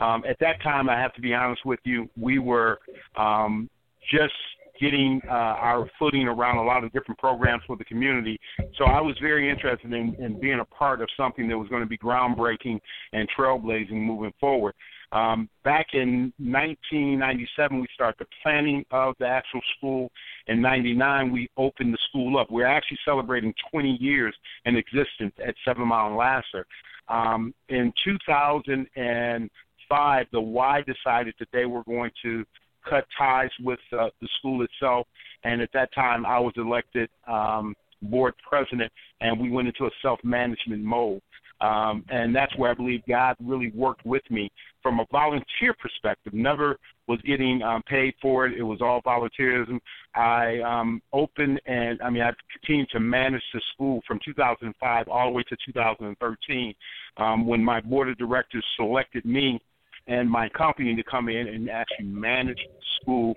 [0.00, 2.80] Um, at that time, I have to be honest with you, we were
[3.16, 3.70] um,
[4.10, 4.34] just
[4.80, 8.38] getting uh, our footing around a lot of different programs for the community.
[8.76, 11.82] So I was very interested in, in being a part of something that was going
[11.82, 12.78] to be groundbreaking
[13.12, 14.74] and trailblazing moving forward.
[15.12, 20.10] Um, back in 1997, we started the planning of the actual school.
[20.48, 22.50] In 99, we opened the school up.
[22.50, 26.66] We're actually celebrating 20 years in existence at Seven Mile and Lasser.
[27.08, 32.44] Um, in 2005, the Y decided that they were going to
[32.88, 35.06] cut ties with uh, the school itself.
[35.44, 39.90] And at that time, I was elected um, board president, and we went into a
[40.02, 41.20] self-management mode.
[41.60, 44.50] Um, and that's where I believe God really worked with me
[44.82, 46.34] from a volunteer perspective.
[46.34, 48.58] Never was getting um, paid for it.
[48.58, 49.78] It was all volunteerism.
[50.14, 55.30] I um, opened and I mean I continued to manage the school from 2005 all
[55.30, 56.74] the way to 2013
[57.16, 59.60] um, when my board of directors selected me
[60.06, 62.58] and my company to come in and actually manage
[63.00, 63.34] school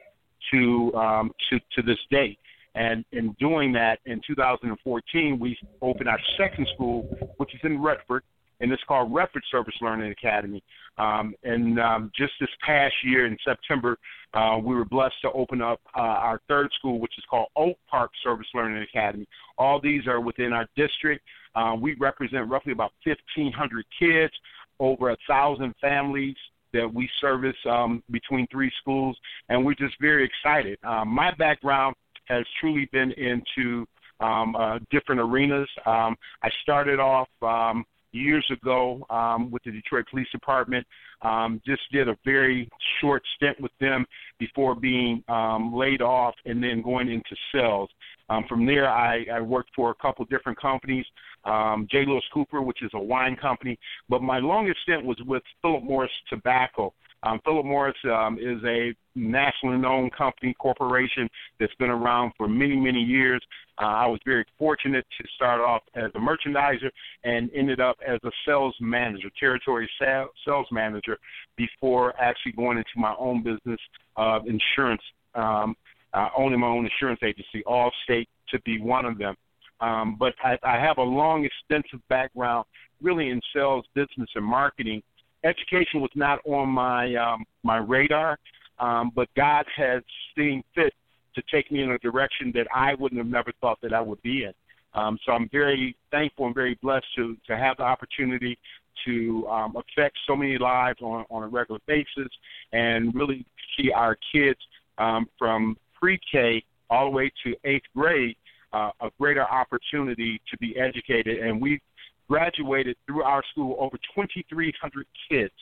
[0.52, 2.38] to um, to to this day.
[2.76, 7.04] And in doing that, in 2014, we opened our second school,
[7.38, 8.24] which is in Redford,
[8.60, 10.64] and it's called Redford Service Learning Academy.
[10.98, 13.98] Um, and um, just this past year in September,
[14.34, 17.78] uh, we were blessed to open up uh, our third school, which is called Oak
[17.90, 19.28] Park Service Learning Academy.
[19.58, 21.24] All these are within our district.
[21.56, 24.34] Uh, we represent roughly about 1,500 kids,
[24.80, 26.36] over a thousand families,
[26.74, 29.18] that we service um, between three schools,
[29.50, 30.78] and we're just very excited.
[30.84, 31.96] Um, my background
[32.26, 33.86] has truly been into
[34.20, 35.70] um, uh, different arenas.
[35.86, 40.86] Um, I started off um, years ago um, with the Detroit Police Department.
[41.22, 42.70] Um, just did a very
[43.02, 44.06] short stint with them
[44.40, 47.90] before being um, laid off and then going into sales.
[48.30, 51.06] Um, from there, I, I worked for a couple different companies,
[51.46, 52.06] um, J.
[52.06, 53.78] Lewis Cooper, which is a wine company.
[54.08, 56.94] But my longest stint was with Philip Morris Tobacco.
[57.24, 61.28] Um, Philip Morris um, is a nationally known company, corporation
[61.60, 63.42] that's been around for many, many years.
[63.82, 66.90] Uh, I was very fortunate to start off as a merchandiser
[67.24, 71.18] and ended up as a sales manager, territory sales manager,
[71.58, 73.80] before actually going into my own business
[74.16, 75.02] of insurance.
[75.36, 75.76] Um,
[76.14, 79.36] uh, owning my own insurance agency, Allstate to be one of them.
[79.82, 82.66] Um, but I, I have a long, extensive background
[83.02, 85.02] really in sales, business, and marketing.
[85.44, 88.38] Education was not on my um, my radar,
[88.80, 90.04] um, but God has
[90.36, 90.94] seen fit
[91.36, 94.22] to take me in a direction that I wouldn't have never thought that I would
[94.22, 94.54] be in.
[94.94, 98.58] Um, so I'm very thankful and very blessed to to have the opportunity
[99.06, 102.28] to um, affect so many lives on, on a regular basis
[102.74, 103.46] and really
[103.78, 104.60] see our kids
[104.98, 108.36] um, from pre-K all the way to eighth grade
[108.74, 111.40] uh, a greater opportunity to be educated.
[111.40, 111.82] And we've
[112.28, 115.54] graduated through our school over 2,300 kids,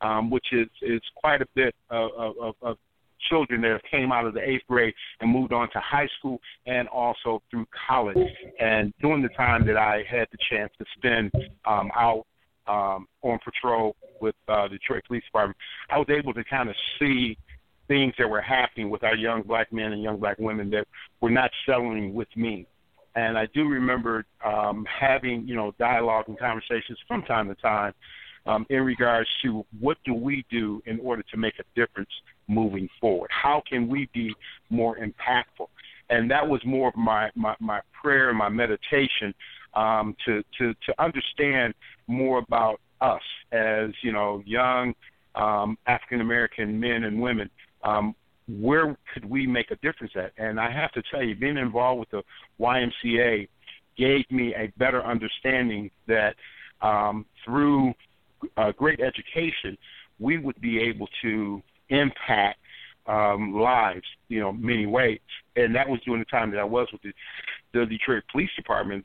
[0.00, 2.76] um, which is, is quite a bit of, of, of
[3.28, 6.88] children that came out of the eighth grade and moved on to high school and
[6.88, 8.16] also through college.
[8.60, 11.30] And during the time that I had the chance to spend
[11.66, 12.24] um, out
[12.66, 15.56] um, on patrol with uh, the Detroit Police Department,
[15.90, 17.36] I was able to kind of see
[17.92, 20.86] things that were happening with our young black men and young black women that
[21.20, 22.66] were not settling with me.
[23.16, 27.92] And I do remember um, having, you know, dialogue and conversations from time to time
[28.46, 32.08] um, in regards to what do we do in order to make a difference
[32.48, 33.30] moving forward?
[33.30, 34.34] How can we be
[34.70, 35.66] more impactful?
[36.08, 39.34] And that was more of my, my, my prayer and my meditation
[39.74, 41.74] um, to, to, to understand
[42.06, 43.20] more about us
[43.52, 44.94] as, you know, young
[45.34, 47.50] um, African American men and women
[47.82, 48.14] um,
[48.48, 50.32] where could we make a difference at?
[50.36, 52.22] And I have to tell you, being involved with the
[52.60, 53.48] YMCA
[53.96, 56.34] gave me a better understanding that
[56.80, 57.92] um, through
[58.56, 59.76] uh, great education,
[60.18, 62.58] we would be able to impact
[63.06, 65.18] um, lives, you know, many ways.
[65.56, 67.12] And that was during the time that I was with the,
[67.72, 69.04] the Detroit Police Department.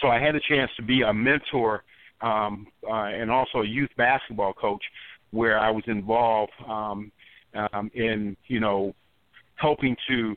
[0.00, 1.82] So I had a chance to be a mentor
[2.20, 4.82] um, uh, and also a youth basketball coach,
[5.30, 7.12] where I was involved um,
[7.54, 8.94] um, in, you know,
[9.56, 10.36] helping to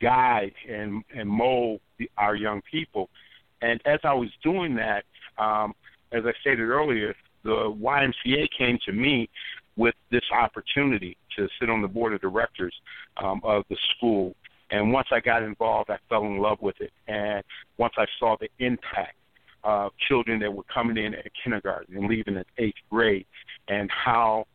[0.00, 3.08] guide and and mold the, our young people.
[3.62, 5.04] And as I was doing that,
[5.38, 5.74] um,
[6.12, 9.28] as I stated earlier, the YMCA came to me
[9.76, 12.74] with this opportunity to sit on the board of directors
[13.16, 14.34] um, of the school.
[14.70, 16.92] And once I got involved, I fell in love with it.
[17.06, 17.42] And
[17.78, 19.16] once I saw the impact
[19.62, 23.26] of children that were coming in at kindergarten and leaving at eighth grade,
[23.68, 24.46] and how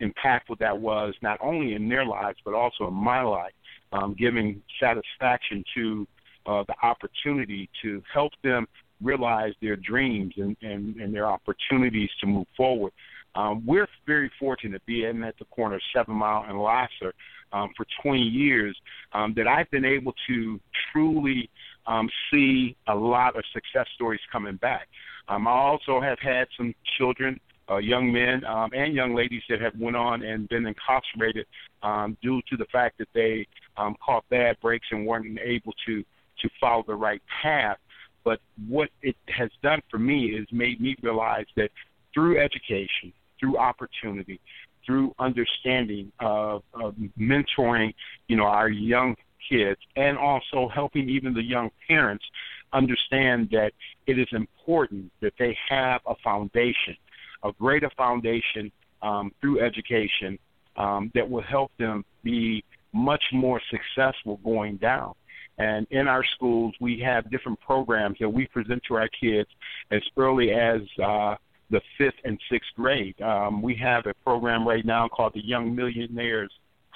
[0.00, 3.52] impactful that was not only in their lives but also in my life,
[3.92, 6.06] um, giving satisfaction to
[6.46, 8.66] uh, the opportunity to help them
[9.02, 12.92] realize their dreams and, and, and their opportunities to move forward.
[13.34, 17.14] Um, we're very fortunate being at the corner of Seven Mile and Lasser
[17.52, 18.76] um, for 20 years
[19.12, 20.60] um, that I've been able to
[20.92, 21.48] truly
[21.86, 24.88] um, see a lot of success stories coming back.
[25.28, 27.38] Um, I also have had some children,
[27.70, 31.46] uh, young men, um, and young ladies that have went on and been incarcerated
[31.82, 33.46] um, due to the fact that they
[33.76, 36.04] um, caught bad breaks and weren't able to
[36.40, 37.78] to follow the right path.
[38.24, 41.70] But what it has done for me is made me realize that
[42.14, 44.40] through education, through opportunity,
[44.84, 47.92] through understanding of, of mentoring,
[48.28, 49.16] you know, our young
[49.48, 52.24] kids, and also helping even the young parents
[52.72, 53.72] understand that
[54.06, 56.96] it is important that they have a foundation,
[57.44, 58.70] a greater foundation
[59.02, 60.38] um, through education
[60.76, 65.14] um, that will help them be much more successful going down.
[65.58, 69.48] And in our schools, we have different programs that we present to our kids
[69.90, 71.34] as early as uh,
[71.70, 73.20] the fifth and sixth grade.
[73.20, 76.52] Um, we have a program right now called the Young Millionaires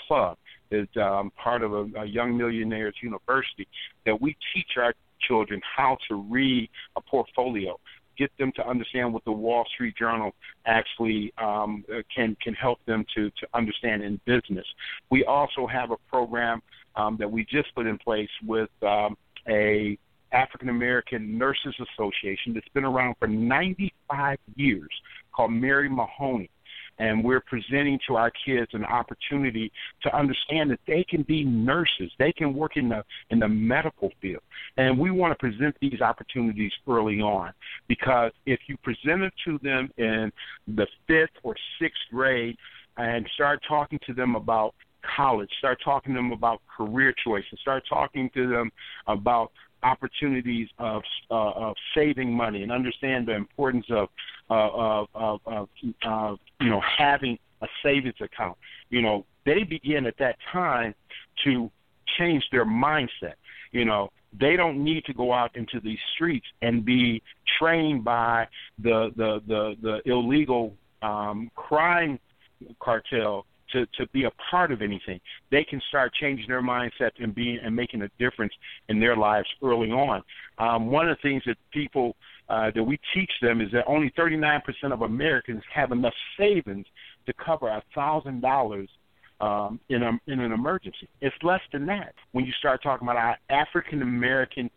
[0.07, 0.39] Club.
[0.71, 3.67] It's um, part of a, a Young Millionaires University
[4.07, 7.79] that we teach our children how to read a portfolio,
[8.17, 10.33] get them to understand what the Wall Street Journal
[10.67, 11.85] actually um,
[12.15, 14.67] can can help them to to understand in business.
[15.11, 16.63] We also have a program
[16.97, 19.17] um, that we just put in place with um,
[19.49, 19.99] a
[20.33, 24.91] African American Nurses Association that's been around for 95 years
[25.35, 26.51] called Mary Mahoney.
[26.99, 29.73] And we're presenting to our kids an opportunity
[30.03, 32.13] to understand that they can be nurses.
[32.19, 34.43] They can work in the in the medical field.
[34.77, 37.53] And we want to present these opportunities early on
[37.89, 40.33] because if you present it to them in
[40.69, 42.57] the fifth or sixth grade
[42.97, 44.75] and start talking to them about
[45.17, 48.71] college, start talking to them about career choices, start talking to them
[49.07, 49.51] about
[49.83, 54.09] opportunities of uh, of saving money and understand the importance of
[54.51, 55.69] uh, of, of,
[56.05, 58.57] of you know having a savings account.
[58.91, 60.95] You know, they begin at that time
[61.45, 61.71] to
[62.19, 63.35] change their mindset.
[63.73, 67.23] You know, they don't need to go out into these streets and be
[67.59, 72.19] trained by the the the, the illegal um, crime
[72.81, 75.21] cartel to to be a part of anything.
[75.51, 78.53] They can start changing their mindset and being and making a difference
[78.89, 80.23] in their lives early on.
[80.59, 82.17] Um, one of the things that people
[82.49, 84.61] uh, that we teach them is that only 39%
[84.93, 86.87] of Americans have enough savings
[87.27, 88.89] to cover a thousand dollars
[89.41, 91.09] um, in a, in an emergency.
[91.21, 94.71] It's less than that when you start talking about our African American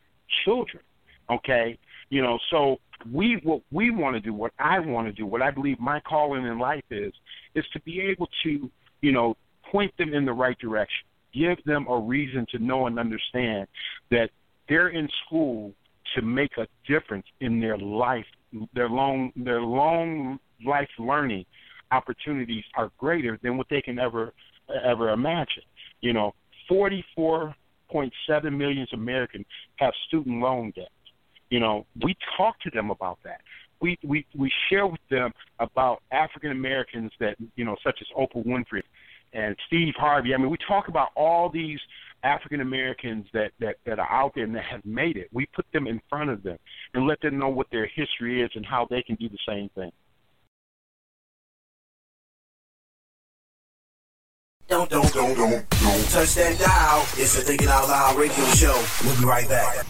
[0.43, 0.83] children.
[1.29, 1.77] Okay,
[2.09, 2.77] you know, so
[3.11, 5.99] we what we want to do, what I want to do, what I believe my
[6.01, 7.13] calling in life is,
[7.55, 8.69] is to be able to
[9.05, 9.37] you know,
[9.71, 11.05] point them in the right direction.
[11.31, 13.67] Give them a reason to know and understand
[14.09, 14.31] that
[14.67, 15.73] they're in school
[16.15, 18.25] to make a difference in their life.
[18.73, 21.45] Their long their long life learning
[21.91, 24.33] opportunities are greater than what they can ever
[24.83, 25.63] ever imagine.
[26.01, 26.33] You know,
[26.71, 27.53] 44.7
[28.57, 29.45] million Americans
[29.75, 30.89] have student loan debt.
[31.51, 33.41] You know, we talk to them about that
[33.81, 38.45] we we we share with them about African Americans that you know, such as Oprah
[38.45, 38.81] Winfrey
[39.35, 40.33] and Steve Harvey.
[40.33, 41.79] I mean, we talk about all these
[42.23, 45.29] African Americans that, that that are out there and that have made it.
[45.31, 46.57] We put them in front of them
[46.93, 49.69] and let them know what their history is and how they can do the same
[49.75, 49.91] thing.
[54.67, 57.01] Don't, don't, don't, don't, don't touch that dial.
[57.17, 58.83] It's the Thinking Out Loud radio show.
[59.03, 59.85] We'll be right back.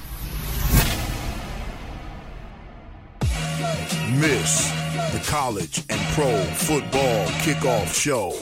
[4.20, 4.72] Miss
[5.14, 8.34] the college and pro football kickoff show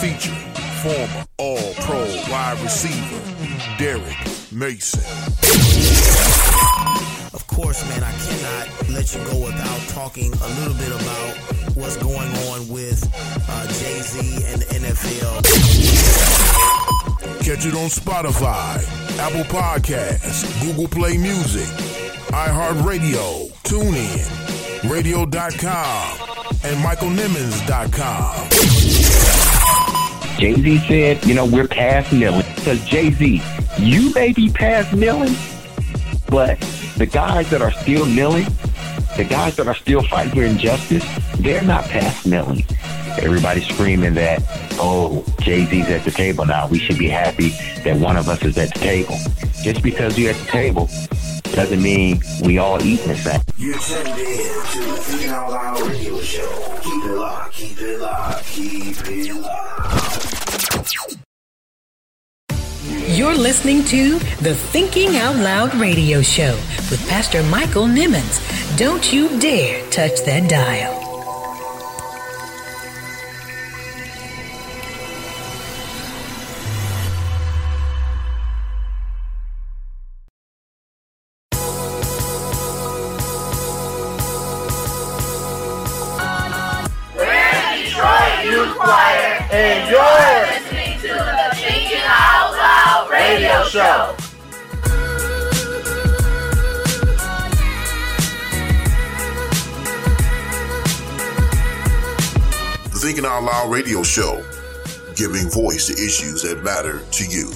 [0.00, 3.20] featuring former all pro wide receiver
[3.78, 4.16] Derrick
[4.52, 5.00] Mason.
[7.34, 11.36] Of course man, I cannot let you go without talking a little bit about
[11.76, 13.02] what's going on with
[13.48, 15.42] uh, Jay Z and the NFL.
[17.44, 18.78] Catch it on Spotify,
[19.18, 21.66] Apple Podcasts, Google Play Music,
[22.28, 24.28] iHeartRadio, TuneIn,
[24.90, 26.18] Radio.com,
[26.64, 29.57] and MichaelNimmons.com.
[30.38, 32.44] Jay Z said, you know, we're past kneeling.
[32.54, 33.42] Because Jay Z,
[33.78, 35.34] you may be past kneeling,
[36.28, 36.60] but
[36.96, 38.46] the guys that are still kneeling,
[39.16, 41.04] the guys that are still fighting for injustice,
[41.38, 42.64] they're not past kneeling.
[43.20, 44.40] Everybody's screaming that,
[44.74, 46.68] oh, Jay Z's at the table now.
[46.68, 47.48] We should be happy
[47.82, 49.16] that one of us is at the table.
[49.62, 50.88] Just because you're at the table
[51.54, 53.40] doesn't mean we all eating the same.
[53.56, 56.78] You're tuned in to the Think Out Loud radio show.
[56.82, 60.28] Keep it locked, keep it locked, keep it locked.
[63.16, 66.54] You're listening to the Thinking Out Loud radio show
[66.90, 68.38] with Pastor Michael Nimmons.
[68.76, 70.97] Don't you dare touch that dial.
[103.18, 104.44] Thinking Out Loud radio show,
[105.16, 107.50] giving voice to issues that matter to you.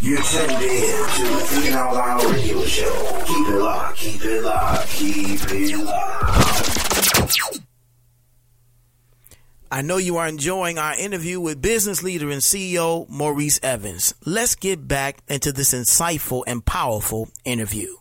[0.00, 3.22] You're tuned in to the Thinking Out Loud radio show.
[3.28, 7.60] Keep it locked, keep it locked, keep it locked.
[9.70, 14.14] I know you are enjoying our interview with business leader and CEO Maurice Evans.
[14.26, 17.98] Let's get back into this insightful and powerful interview.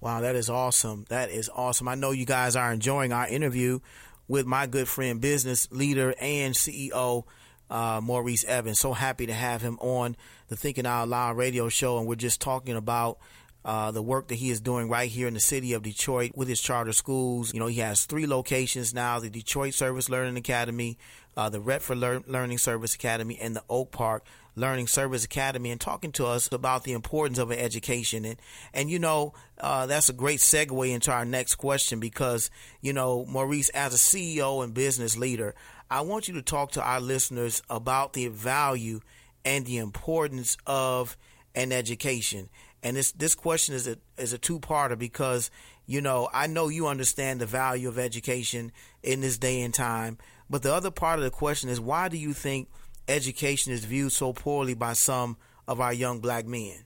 [0.00, 1.06] Wow, that is awesome.
[1.08, 1.88] That is awesome.
[1.88, 3.80] I know you guys are enjoying our interview
[4.28, 7.24] with my good friend, business leader and CEO
[7.70, 8.78] uh, Maurice Evans.
[8.78, 10.16] So happy to have him on
[10.48, 13.18] the Thinking Out Loud radio show, and we're just talking about
[13.64, 16.48] uh, the work that he is doing right here in the city of Detroit with
[16.48, 17.52] his charter schools.
[17.52, 20.96] You know, he has three locations now: the Detroit Service Learning Academy,
[21.36, 24.24] uh, the Redford Lear- Learning Service Academy, and the Oak Park
[24.58, 28.24] Learning Service Academy, and talking to us about the importance of an education.
[28.24, 28.36] And
[28.74, 32.50] and you know, uh, that's a great segue into our next question because
[32.80, 35.54] you know, Maurice, as a CEO and business leader,
[35.90, 39.00] I want you to talk to our listeners about the value
[39.44, 41.16] and the importance of
[41.54, 42.48] an education.
[42.82, 45.50] And this this question is a is a two parter because
[45.86, 50.18] you know I know you understand the value of education in this day and time,
[50.50, 52.68] but the other part of the question is why do you think
[53.08, 55.36] education is viewed so poorly by some
[55.66, 56.84] of our young black men?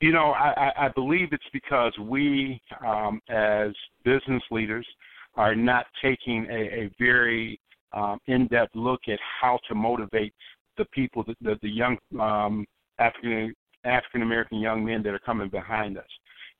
[0.00, 3.72] You know, I, I, believe it's because we, um, as
[4.02, 4.86] business leaders,
[5.34, 7.60] are not taking a, a very
[7.92, 10.32] um, in-depth look at how to motivate
[10.78, 12.64] the people, the, the, the young um,
[12.98, 16.08] African African American young men that are coming behind us.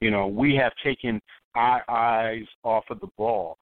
[0.01, 1.21] You know, we have taken
[1.55, 3.59] our eyes off of the ball.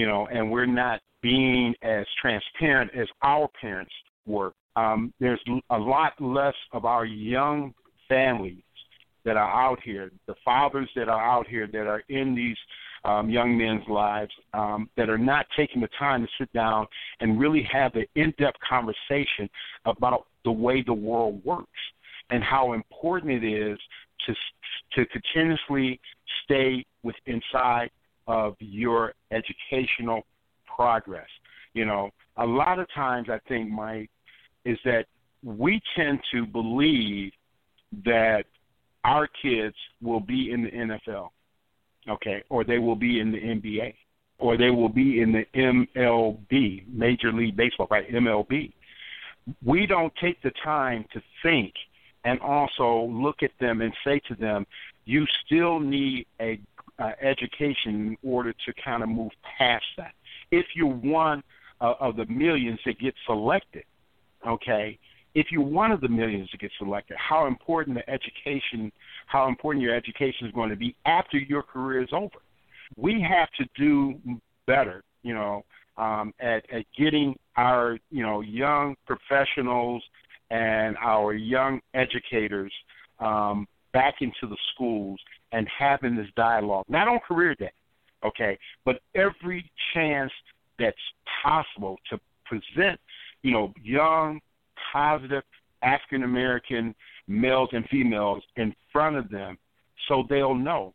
[0.00, 3.92] You know, and we're not being as transparent as our parents
[4.24, 4.54] were.
[4.74, 7.74] Um, there's a lot less of our young
[8.08, 8.62] families
[9.26, 12.56] that are out here, the fathers that are out here that are in these
[13.04, 16.86] um, young men's lives um, that are not taking the time to sit down
[17.20, 19.50] and really have an in-depth conversation
[19.84, 21.68] about the way the world works
[22.30, 23.78] and how important it is
[24.26, 24.34] to
[24.94, 26.00] to continuously
[26.44, 27.90] stay with inside
[28.26, 30.22] of your educational
[30.66, 31.28] progress.
[31.74, 34.10] You know, a lot of times I think, Mike,
[34.64, 35.06] is that
[35.42, 37.32] we tend to believe
[38.04, 38.44] that
[39.04, 41.30] our kids will be in the NFL,
[42.08, 43.94] okay, or they will be in the NBA,
[44.38, 48.10] or they will be in the MLB, Major League Baseball, right?
[48.12, 48.72] MLB.
[49.64, 51.72] We don't take the time to think
[52.24, 54.66] and also look at them and say to them,
[55.06, 56.60] you still need a
[57.00, 60.12] uh, education in order to kind of move past that.
[60.50, 61.42] If you're one
[61.80, 63.84] uh, of the millions that get selected,
[64.46, 64.98] okay,
[65.34, 68.92] if you're one of the millions that get selected, how important the education,
[69.26, 72.38] how important your education is going to be after your career is over.
[72.96, 74.18] We have to do
[74.66, 75.64] better, you know,
[75.96, 80.02] um, at, at getting our, you know, young professionals
[80.50, 82.72] and our young educators
[83.20, 85.20] um, back into the schools
[85.52, 87.72] and having this dialogue, not on career day,
[88.24, 90.32] okay, but every chance
[90.78, 90.96] that's
[91.42, 92.98] possible to present,
[93.42, 94.40] you know, young,
[94.92, 95.42] positive
[95.82, 96.94] African American
[97.26, 99.56] males and females in front of them
[100.08, 100.92] so they'll know.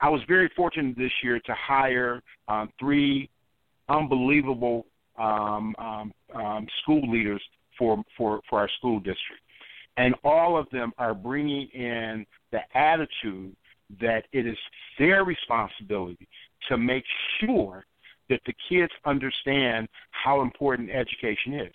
[0.00, 3.30] I was very fortunate this year to hire um, three
[3.88, 4.86] unbelievable
[5.18, 7.42] um, um, um, school leaders
[7.78, 9.42] for, for, for our school district.
[9.96, 13.56] And all of them are bringing in the attitude
[14.00, 14.58] that it is
[14.98, 16.28] their responsibility
[16.68, 17.04] to make
[17.40, 17.84] sure
[18.28, 21.72] that the kids understand how important education is.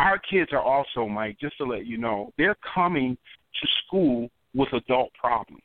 [0.00, 4.72] Our kids are also, Mike, just to let you know, they're coming to school with
[4.72, 5.62] adult problems.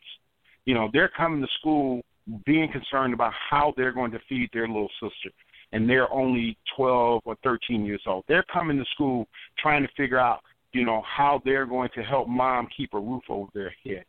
[0.66, 2.02] You know, they're coming to school
[2.46, 5.30] being concerned about how they're going to feed their little sister.
[5.74, 8.24] And they're only 12 or 13 years old.
[8.28, 9.28] They're coming to school
[9.60, 10.40] trying to figure out,
[10.72, 14.06] you know, how they're going to help mom keep a roof over their heads.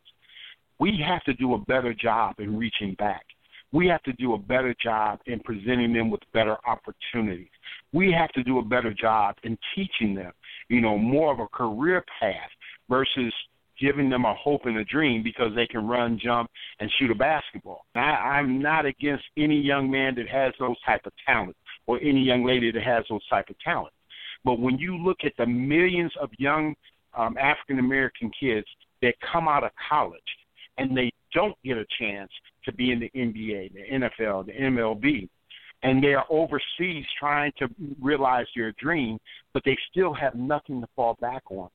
[0.79, 3.25] We have to do a better job in reaching back.
[3.71, 7.49] We have to do a better job in presenting them with better opportunities.
[7.91, 10.31] We have to do a better job in teaching them,
[10.69, 12.49] you know, more of a career path
[12.89, 13.33] versus
[13.79, 16.49] giving them a hope and a dream because they can run, jump,
[16.79, 17.85] and shoot a basketball.
[17.95, 22.21] I, I'm not against any young man that has those type of talents or any
[22.21, 23.95] young lady that has those type of talents.
[24.43, 26.75] But when you look at the millions of young
[27.17, 28.67] um, African American kids
[29.01, 30.21] that come out of college
[30.77, 32.31] and they don't get a chance
[32.65, 35.29] to be in the NBA, the NFL, the MLB,
[35.83, 37.67] and they are overseas trying to
[38.01, 39.19] realize their dream,
[39.53, 41.69] but they still have nothing to fall back on.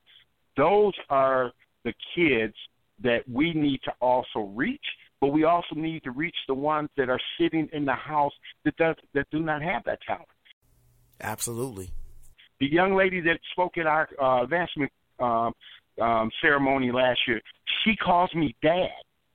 [0.56, 1.52] Those are
[1.84, 2.54] the kids
[3.02, 4.84] that we need to also reach,
[5.20, 8.32] but we also need to reach the ones that are sitting in the house
[8.64, 10.28] that does that do not have that talent.
[11.22, 11.90] Absolutely.
[12.58, 15.52] The young lady that spoke at our uh, advancement um,
[16.00, 17.40] um, ceremony last year,
[17.84, 18.88] she calls me dad,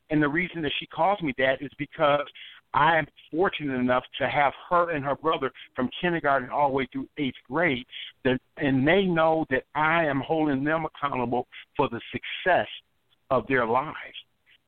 [0.10, 2.26] and the reason that she calls me dad is because
[2.74, 6.88] I am fortunate enough to have her and her brother from kindergarten all the way
[6.92, 7.86] through eighth grade,
[8.26, 12.68] that, and they know that I am holding them accountable for the success
[13.32, 13.96] of their lives,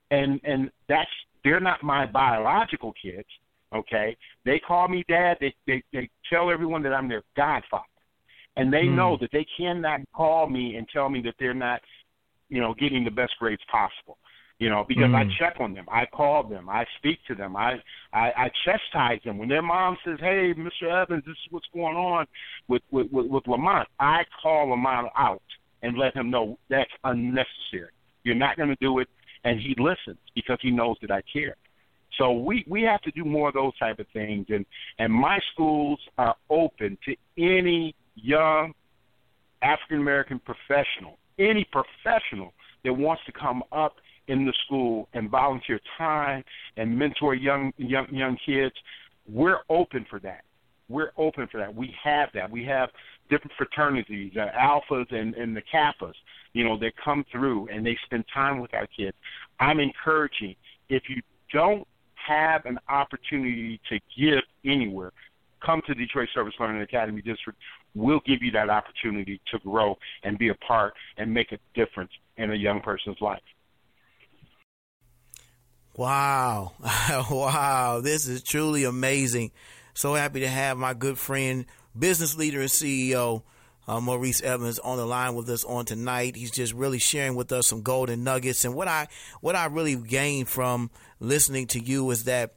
[0.09, 1.09] and and that's
[1.43, 3.27] they're not my biological kids.
[3.75, 4.15] Okay,
[4.45, 5.37] they call me dad.
[5.41, 7.83] They they they tell everyone that I'm their godfather,
[8.55, 8.95] and they mm.
[8.95, 11.81] know that they cannot call me and tell me that they're not,
[12.49, 14.17] you know, getting the best grades possible
[14.59, 15.15] you know, because mm.
[15.15, 17.75] I check on them, I call them, I speak to them, I,
[18.11, 20.89] I I chastise them when their mom says, "Hey, Mr.
[20.89, 22.25] Evans, this is what's going on
[22.67, 25.43] with with with, with Lamont." I call Lamont out
[25.83, 27.91] and let him know that's unnecessary.
[28.23, 29.07] You're not going to do it,
[29.43, 31.55] and he listens because he knows that I care.
[32.17, 34.65] So we we have to do more of those type of things, and
[34.97, 38.73] and my schools are open to any young
[39.61, 43.95] African American professional, any professional that wants to come up
[44.27, 46.43] in the school and volunteer time
[46.75, 48.75] and mentor young young young kids,
[49.27, 50.43] we're open for that.
[50.89, 51.73] We're open for that.
[51.73, 52.49] We have that.
[52.49, 52.89] We have
[53.29, 56.13] different fraternities, the alphas and, and the kappas,
[56.53, 59.15] you know, that come through and they spend time with our kids.
[59.59, 60.55] I'm encouraging
[60.89, 61.21] if you
[61.51, 61.85] don't
[62.15, 65.11] have an opportunity to give anywhere,
[65.67, 67.59] come to Detroit Service Learning Academy District.
[67.93, 72.11] We'll give you that opportunity to grow and be a part and make a difference
[72.37, 73.41] in a young person's life.
[75.95, 76.73] Wow.
[77.29, 77.99] wow.
[78.01, 79.51] This is truly amazing.
[79.93, 81.65] So happy to have my good friend,
[81.97, 83.43] business leader and CEO,
[83.87, 86.35] uh, Maurice Evans on the line with us on tonight.
[86.35, 88.63] He's just really sharing with us some golden nuggets.
[88.63, 89.07] And what I,
[89.41, 92.53] what I really gained from listening to you is that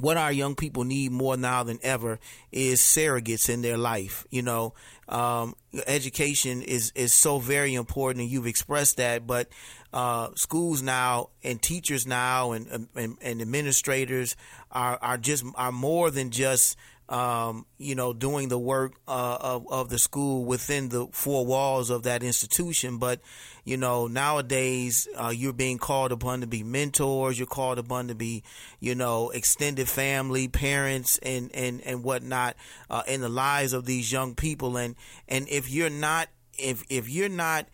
[0.00, 2.18] what our young people need more now than ever
[2.50, 4.26] is surrogates in their life.
[4.30, 4.74] You know,
[5.08, 5.54] um,
[5.86, 9.26] education is is so very important, and you've expressed that.
[9.26, 9.48] But
[9.92, 14.36] uh, schools now and teachers now and, and, and administrators
[14.72, 16.76] are are just are more than just
[17.08, 21.90] um, you know, doing the work uh, of, of the school within the four walls
[21.90, 22.98] of that institution.
[22.98, 23.20] But,
[23.64, 27.38] you know, nowadays uh, you're being called upon to be mentors.
[27.38, 28.42] You're called upon to be,
[28.80, 32.56] you know, extended family, parents, and and and whatnot
[32.88, 34.78] uh, in the lives of these young people.
[34.78, 34.96] And
[35.28, 36.28] and if you're not,
[36.58, 37.68] if if you're not,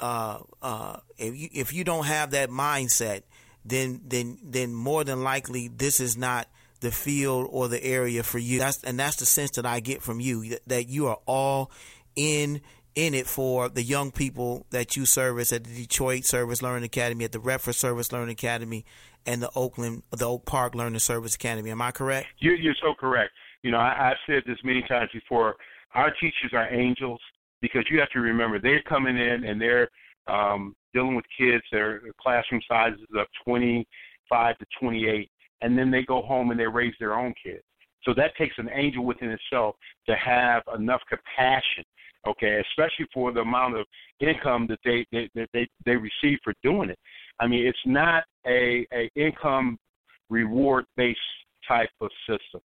[0.00, 3.22] uh, uh, if you if you don't have that mindset,
[3.64, 6.46] then then then more than likely this is not
[6.80, 8.58] the field or the area for you.
[8.58, 11.70] That's and that's the sense that I get from you that you are all
[12.14, 12.60] in
[12.94, 17.24] in it for the young people that you service at the Detroit Service Learning Academy,
[17.24, 18.86] at the Redford Service Learning Academy,
[19.26, 21.70] and the Oakland, the Oak Park Learning Service Academy.
[21.70, 22.28] Am I correct?
[22.38, 23.32] You're, you're so correct.
[23.62, 25.56] You know, I, I've said this many times before.
[25.94, 27.20] Our teachers are angels
[27.60, 29.88] because you have to remember they're coming in and they're
[30.26, 31.64] um, dealing with kids.
[31.70, 35.30] Their classroom sizes of 25 to 28
[35.62, 37.62] and then they go home and they raise their own kids.
[38.02, 39.74] So that takes an angel within itself
[40.08, 41.84] to have enough compassion,
[42.26, 43.86] okay, especially for the amount of
[44.20, 46.98] income that they they that they, they receive for doing it.
[47.40, 49.78] I mean, it's not a, a income
[50.30, 51.18] reward based
[51.66, 52.60] type of system.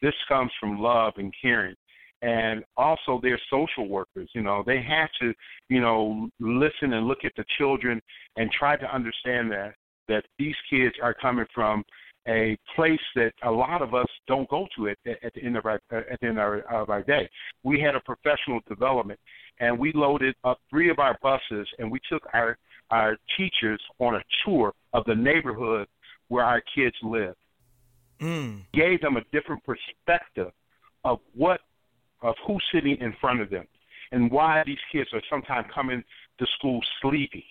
[0.00, 1.74] This comes from love and caring.
[2.22, 5.34] And also they're social workers, you know, they have to,
[5.68, 8.00] you know, listen and look at the children
[8.36, 9.74] and try to understand that
[10.08, 11.82] that these kids are coming from
[12.26, 15.66] a place that a lot of us don't go to at, at the end of
[15.66, 17.28] our at the end of our, of our day.
[17.62, 19.20] We had a professional development,
[19.60, 22.56] and we loaded up three of our buses, and we took our
[22.90, 25.88] our teachers on a tour of the neighborhood
[26.28, 27.34] where our kids live.
[28.20, 28.62] Mm.
[28.72, 30.52] Gave them a different perspective
[31.04, 31.60] of what
[32.22, 33.66] of who's sitting in front of them,
[34.12, 36.02] and why these kids are sometimes coming
[36.38, 37.44] to school sleepy,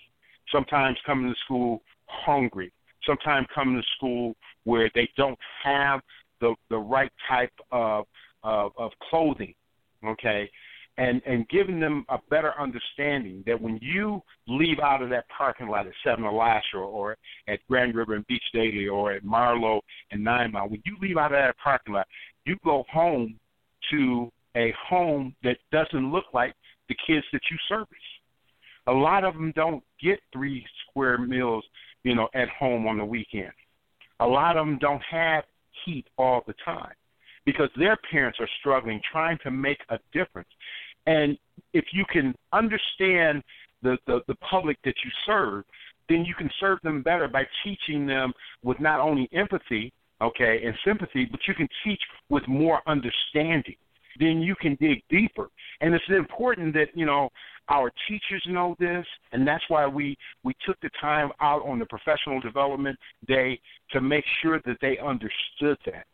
[0.51, 2.71] sometimes coming to school hungry,
[3.05, 6.01] sometimes coming to school where they don't have
[6.41, 8.05] the the right type of
[8.43, 9.53] of, of clothing,
[10.05, 10.49] okay,
[10.97, 15.67] and and giving them a better understanding that when you leave out of that parking
[15.67, 19.81] lot at Seven Elisha or at Grand River and Beech Daly or at Marlowe
[20.11, 22.07] and Nine Mile, when you leave out of that parking lot,
[22.45, 23.39] you go home
[23.91, 26.53] to a home that doesn't look like
[26.89, 27.87] the kids that you service.
[28.87, 31.63] A lot of them don't get three square meals,
[32.03, 33.51] you know, at home on the weekend.
[34.19, 35.43] A lot of them don't have
[35.85, 36.93] heat all the time
[37.45, 40.49] because their parents are struggling trying to make a difference.
[41.05, 41.37] And
[41.73, 43.43] if you can understand
[43.81, 45.65] the, the, the public that you serve,
[46.09, 48.33] then you can serve them better by teaching them
[48.63, 49.91] with not only empathy,
[50.21, 53.75] okay, and sympathy, but you can teach with more understanding.
[54.19, 55.49] Then you can dig deeper.
[55.81, 57.29] And it's important that, you know,
[57.69, 61.85] our teachers know this, and that's why we, we took the time out on the
[61.85, 62.97] professional development
[63.27, 63.59] day
[63.91, 66.05] to make sure that they understood that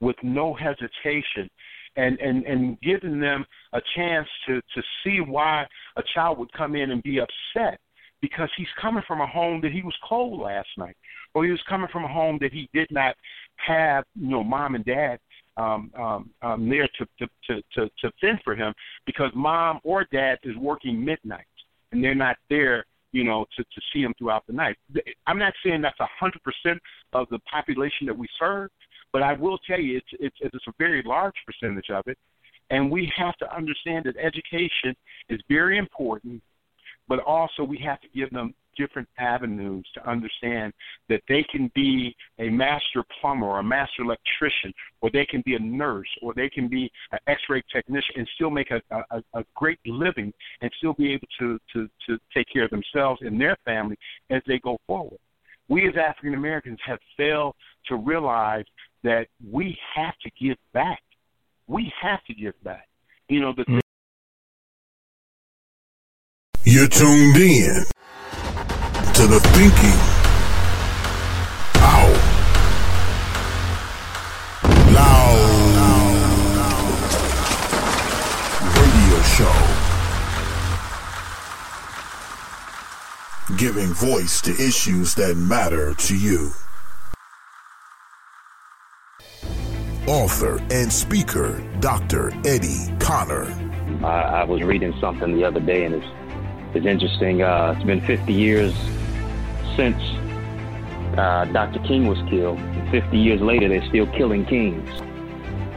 [0.00, 1.48] with no hesitation
[1.96, 6.76] and, and, and giving them a chance to, to see why a child would come
[6.76, 7.80] in and be upset
[8.20, 10.96] because he's coming from a home that he was cold last night,
[11.34, 13.14] or he was coming from a home that he did not
[13.56, 15.18] have, you know, mom and dad
[15.58, 18.72] um, um, um, there to, to, to, to, to fend for him
[19.04, 21.44] because mom or dad is working midnight
[21.92, 24.76] and they're not there, you know, to, to see him throughout the night.
[25.26, 26.80] I'm not saying that's a hundred percent
[27.12, 28.70] of the population that we serve,
[29.12, 32.18] but I will tell you it's, it's it's a very large percentage of it,
[32.70, 34.94] and we have to understand that education
[35.28, 36.42] is very important,
[37.08, 40.72] but also we have to give them different avenues to understand
[41.08, 45.54] that they can be a master plumber or a master electrician, or they can be
[45.56, 49.44] a nurse, or they can be an X-ray technician, and still make a, a, a
[49.54, 53.56] great living, and still be able to, to to take care of themselves and their
[53.64, 53.96] family
[54.30, 55.18] as they go forward.
[55.68, 57.54] We as African Americans have failed
[57.86, 58.64] to realize
[59.04, 61.02] that we have to give back.
[61.66, 62.88] We have to give back.
[63.28, 63.78] You know, the mm-hmm.
[66.64, 67.84] You're tuned in
[69.18, 69.98] to the Thinking
[71.82, 72.18] Out
[74.94, 75.34] Loud
[78.76, 79.56] Radio Show.
[83.56, 86.52] Giving voice to issues that matter to you.
[90.06, 92.30] author and speaker, Dr.
[92.46, 93.46] Eddie Connor.
[94.04, 96.06] I, I was reading something the other day, and it's,
[96.76, 97.42] it's interesting.
[97.42, 98.72] Uh, it's been 50 years
[99.78, 100.02] since
[101.16, 101.78] uh, Dr.
[101.86, 102.58] King was killed.
[102.90, 104.90] 50 years later, they're still killing kings.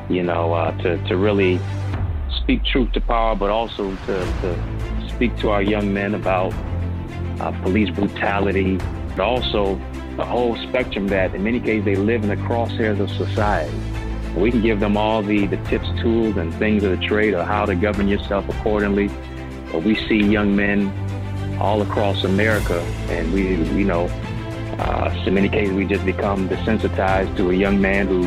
[0.10, 1.60] You know, uh, to, to really
[2.42, 6.52] speak truth to power, but also to, to speak to our young men about
[7.40, 8.78] uh, police brutality,
[9.16, 9.80] but also
[10.18, 13.78] the whole spectrum that in many cases they live in the crosshairs of society.
[14.36, 17.46] We can give them all the, the tips, tools, and things of the trade of
[17.46, 19.10] how to govern yourself accordingly.
[19.72, 20.92] But we see young men
[21.62, 24.08] all across America, and we, you know,
[24.80, 28.24] uh, in many cases we just become desensitized to a young man who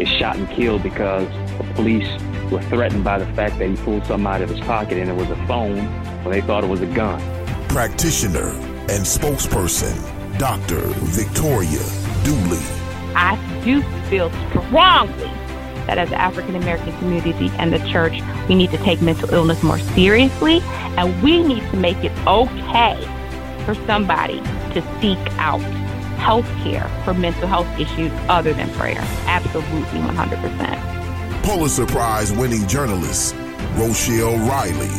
[0.00, 1.28] is shot and killed because
[1.58, 2.08] the police
[2.50, 5.16] were threatened by the fact that he pulled something out of his pocket and it
[5.16, 5.84] was a phone
[6.22, 7.20] when they thought it was a gun.
[7.68, 8.50] Practitioner
[8.88, 9.96] and spokesperson,
[10.38, 10.80] Dr.
[10.86, 11.82] Victoria
[12.22, 12.62] Dooley.
[13.16, 15.45] I do feel strongly
[15.86, 19.62] that as the African American community and the church, we need to take mental illness
[19.62, 20.60] more seriously
[20.96, 22.96] and we need to make it okay
[23.64, 24.40] for somebody
[24.72, 25.60] to seek out
[26.18, 29.00] health care for mental health issues other than prayer.
[29.26, 31.42] Absolutely 100%.
[31.42, 33.34] Pulitzer Prize winning journalist,
[33.74, 34.90] Rochelle Riley.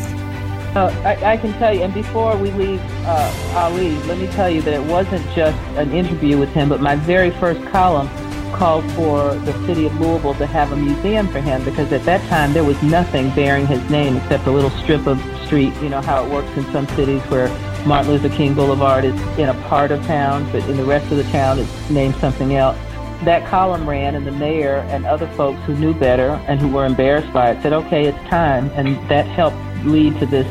[0.75, 4.49] Uh, I, I, can tell you, and before we leave uh, Ali, let me tell
[4.49, 8.07] you that it wasn't just an interview with him, but my very first column
[8.53, 12.27] called for the city of Louisville to have a museum for him because at that
[12.29, 15.73] time there was nothing bearing his name except a little strip of street.
[15.81, 17.47] You know how it works in some cities where
[17.85, 21.17] Martin Luther King Boulevard is in a part of town, but in the rest of
[21.17, 22.77] the town it's named something else.
[23.23, 26.85] That column ran, and the mayor and other folks who knew better and who were
[26.85, 28.69] embarrassed by it said, okay, it's time.
[28.75, 30.47] And that helped lead to this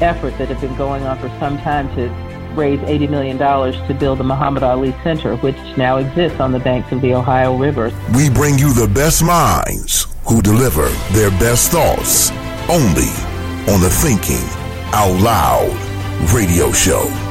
[0.00, 2.29] effort that had been going on for some time to
[2.60, 6.92] raise $80 million to build the Muhammad Ali Center, which now exists on the banks
[6.92, 7.90] of the Ohio River.
[8.14, 12.30] We bring you the best minds who deliver their best thoughts
[12.68, 13.10] only
[13.72, 14.44] on the Thinking
[14.92, 15.72] Out Loud
[16.34, 17.29] radio show.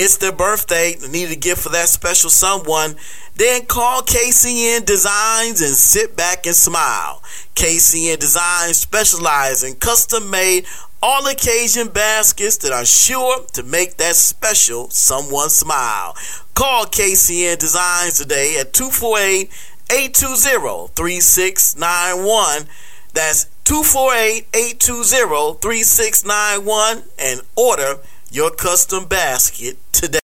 [0.00, 0.94] It's their birthday.
[1.10, 2.94] Need a gift for that special someone.
[3.34, 7.20] Then call KCN Designs and sit back and smile.
[7.56, 10.66] KCN Designs specialize in custom made
[11.02, 16.14] all occasion baskets that are sure to make that special someone smile.
[16.54, 19.50] Call KCN Designs today at 248
[19.90, 22.68] 820 3691.
[23.14, 27.98] That's 248 820 3691 and order
[28.30, 30.18] your custom basket today.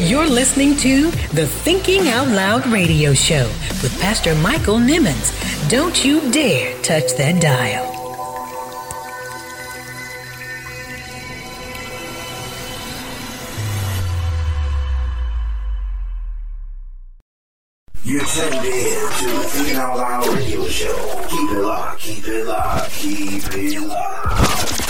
[0.00, 3.46] You're listening to the Thinking Out Loud radio show
[3.82, 5.68] with Pastor Michael Nimmons.
[5.68, 7.84] Don't you dare touch that dial.
[18.04, 21.26] You're tuned in to the Thinking Out Loud radio show.
[21.28, 24.87] Keep it locked, keep it locked, keep it locked.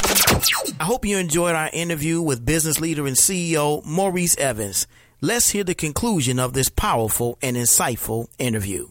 [0.78, 4.86] I hope you enjoyed our interview with business leader and CEO Maurice Evans.
[5.20, 8.88] Let's hear the conclusion of this powerful and insightful interview.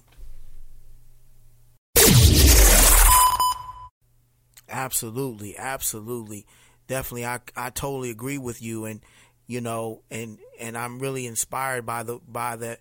[4.67, 6.45] Absolutely, absolutely.
[6.87, 8.99] Definitely I I totally agree with you and
[9.45, 12.77] you know and and I'm really inspired by the by the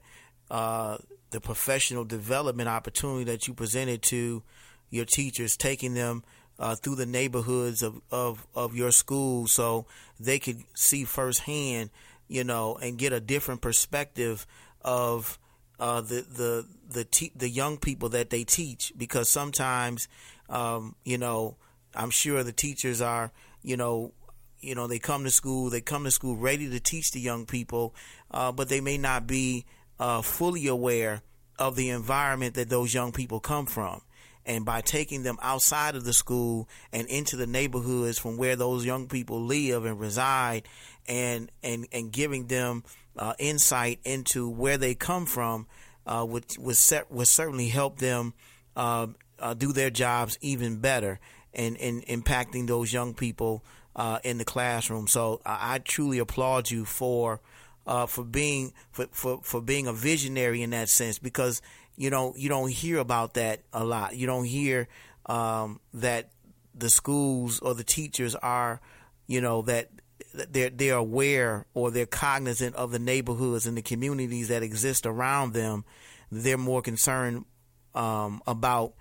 [0.50, 0.98] uh
[1.30, 4.42] the professional development opportunity that you presented to
[4.90, 6.24] your teachers taking them
[6.58, 9.86] uh, through the neighborhoods of, of, of your school so
[10.18, 11.90] they could see firsthand,
[12.28, 14.46] you know, and get a different perspective
[14.82, 15.38] of
[15.78, 20.08] uh, the the the te- the young people that they teach because sometimes,
[20.48, 21.56] um, you know,
[21.94, 23.30] I'm sure the teachers are,
[23.62, 24.12] you know,
[24.60, 27.44] you know, they come to school, they come to school ready to teach the young
[27.44, 27.94] people,
[28.30, 29.66] uh, but they may not be
[29.98, 31.20] uh, fully aware
[31.58, 34.00] of the environment that those young people come from
[34.46, 38.86] and by taking them outside of the school and into the neighborhoods from where those
[38.86, 40.66] young people live and reside
[41.08, 42.84] and and and giving them
[43.18, 45.66] uh, insight into where they come from
[46.06, 48.32] uh, would would, set, would certainly help them
[48.76, 49.06] uh,
[49.38, 51.18] uh do their jobs even better
[51.52, 53.64] and in impacting those young people
[53.96, 55.08] uh, in the classroom.
[55.08, 57.40] So I, I truly applaud you for
[57.86, 61.62] uh, for being for, for for being a visionary in that sense because
[61.96, 64.16] you know you don't hear about that a lot.
[64.16, 64.88] You don't hear
[65.26, 66.30] um, that
[66.74, 68.80] the schools or the teachers are
[69.26, 69.90] you know that
[70.34, 75.52] they're they're aware or they're cognizant of the neighborhoods and the communities that exist around
[75.52, 75.84] them.
[76.30, 77.44] They're more concerned
[77.94, 78.94] um, about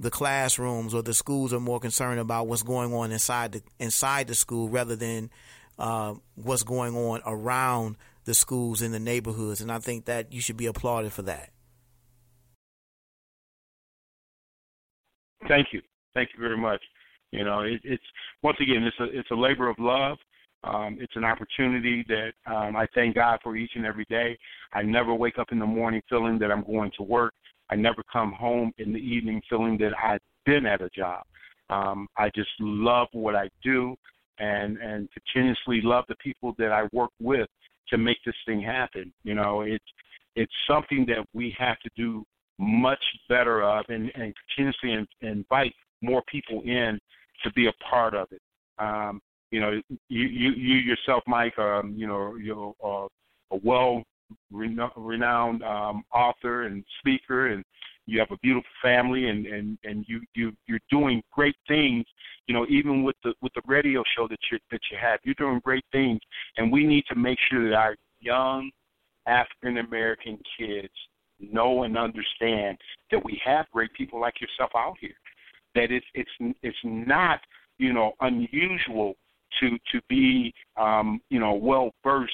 [0.00, 4.26] the classrooms or the schools are more concerned about what's going on inside the inside
[4.26, 5.30] the school rather than
[5.78, 10.40] uh, what's going on around the schools in the neighborhoods, and I think that you
[10.40, 11.50] should be applauded for that.
[15.48, 15.82] Thank you,
[16.14, 16.82] thank you very much.
[17.30, 18.02] You know, it, it's
[18.42, 20.18] once again, it's a it's a labor of love.
[20.64, 24.38] Um, it's an opportunity that um, I thank God for each and every day.
[24.72, 27.34] I never wake up in the morning feeling that I'm going to work.
[27.68, 31.24] I never come home in the evening feeling that I've been at a job.
[31.70, 33.96] Um, I just love what I do
[34.38, 37.48] and and continuously love the people that I work with
[37.88, 39.12] to make this thing happen.
[39.24, 39.84] You know, it's
[40.36, 42.24] it's something that we have to do
[42.62, 46.98] much better of, and, and continuously in, invite more people in
[47.42, 48.40] to be a part of it.
[48.78, 53.06] Um, you know, you you, you yourself, Mike, um, you know, you're uh,
[53.54, 54.02] a well
[54.50, 57.64] renowned um, author and speaker, and
[58.06, 62.04] you have a beautiful family, and and and you you you're doing great things.
[62.46, 65.34] You know, even with the with the radio show that you that you have, you're
[65.34, 66.20] doing great things,
[66.56, 68.70] and we need to make sure that our young
[69.26, 70.92] African American kids
[71.50, 72.78] know and understand
[73.10, 75.10] that we have great people like yourself out here.
[75.74, 77.40] That it's it's it's not
[77.78, 79.14] you know unusual
[79.60, 82.32] to to be um, you know well versed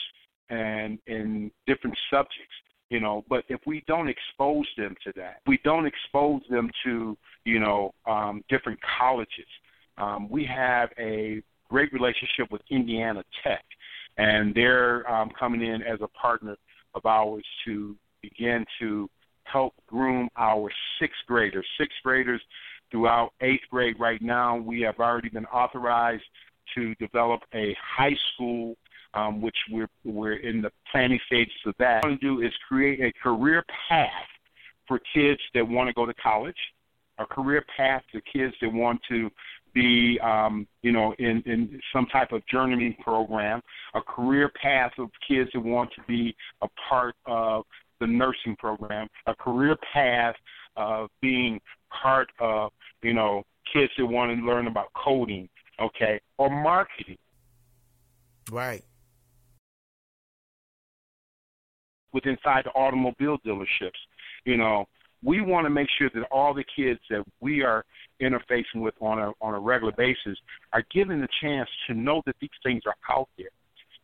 [0.50, 2.54] and in different subjects.
[2.90, 3.24] you know.
[3.28, 7.92] But if we don't expose them to that, we don't expose them to, you know,
[8.06, 9.46] um, different colleges.
[9.98, 13.64] Um, we have a great relationship with Indiana Tech,
[14.16, 16.56] and they're um, coming in as a partner
[16.94, 19.08] of ours to begin to
[19.44, 21.66] help groom our sixth graders.
[21.78, 22.40] Sixth graders
[22.90, 24.56] throughout eighth grade right now.
[24.56, 26.24] We have already been authorized
[26.74, 28.76] to develop a high school,
[29.14, 32.02] um, which we're we're in the planning stages of that.
[32.02, 34.10] What we want to do is create a career path
[34.86, 36.56] for kids that want to go to college,
[37.18, 39.30] a career path for kids that want to
[39.74, 43.60] be, um, you know, in, in some type of journeyman program,
[43.94, 47.64] a career path of kids that want to be a part of
[48.00, 50.34] the nursing program, a career path
[50.76, 51.60] of being
[52.02, 52.70] part of,
[53.02, 53.42] you know,
[53.72, 55.48] kids that want to learn about coding,
[55.80, 57.18] okay, or marketing.
[58.50, 58.84] Right.
[62.12, 63.98] With inside the automobile dealerships,
[64.44, 64.86] you know,
[65.22, 67.84] we want to make sure that all the kids that we are
[68.22, 70.38] interfacing with on a on a regular basis
[70.72, 73.48] are given the chance to know that these things are out there,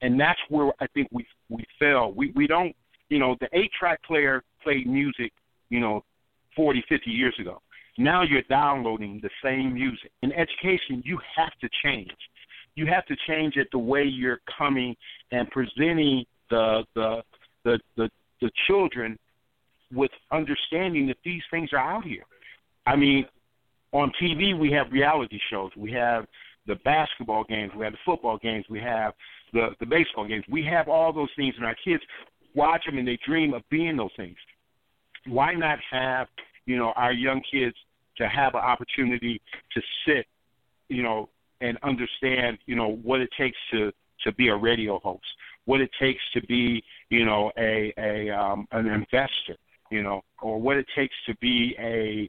[0.02, 2.12] and that's where I think we we fail.
[2.14, 2.74] We we don't,
[3.14, 5.32] you know, the eight track player played music,
[5.70, 6.02] you know,
[6.56, 7.62] 40, 50 years ago.
[7.96, 10.10] Now you're downloading the same music.
[10.22, 12.10] In education, you have to change.
[12.74, 14.96] You have to change it the way you're coming
[15.30, 17.22] and presenting the the
[17.62, 18.10] the the,
[18.40, 19.16] the children
[19.92, 22.24] with understanding that these things are out here.
[22.84, 23.26] I mean,
[23.92, 25.70] on TV we have reality shows.
[25.76, 26.26] We have
[26.66, 29.12] the basketball games, we have the football games, we have
[29.54, 30.44] the the baseball games.
[30.50, 32.02] We have all those things, and our kids
[32.54, 34.36] watch them and they dream of being those things.
[35.26, 36.28] Why not have
[36.66, 37.76] you know our young kids
[38.18, 39.40] to have an opportunity
[39.72, 40.26] to sit,
[40.88, 41.28] you know,
[41.60, 43.92] and understand you know what it takes to
[44.24, 45.24] to be a radio host,
[45.64, 49.56] what it takes to be you know a a um, an investor,
[49.90, 52.28] you know, or what it takes to be a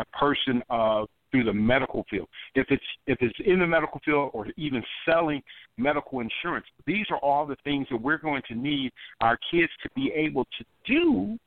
[0.00, 2.28] a person of through the medical field.
[2.54, 5.42] If it's if it's in the medical field or even selling
[5.76, 9.90] medical insurance, these are all the things that we're going to need our kids to
[9.94, 11.38] be able to do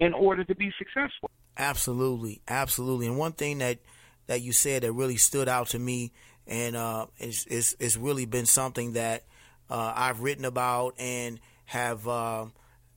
[0.00, 1.30] in order to be successful.
[1.56, 3.06] Absolutely, absolutely.
[3.06, 3.78] And one thing that
[4.26, 6.12] that you said that really stood out to me,
[6.46, 9.24] and uh, it's, it's, it's really been something that
[9.68, 12.06] uh, I've written about and have.
[12.06, 12.46] Uh,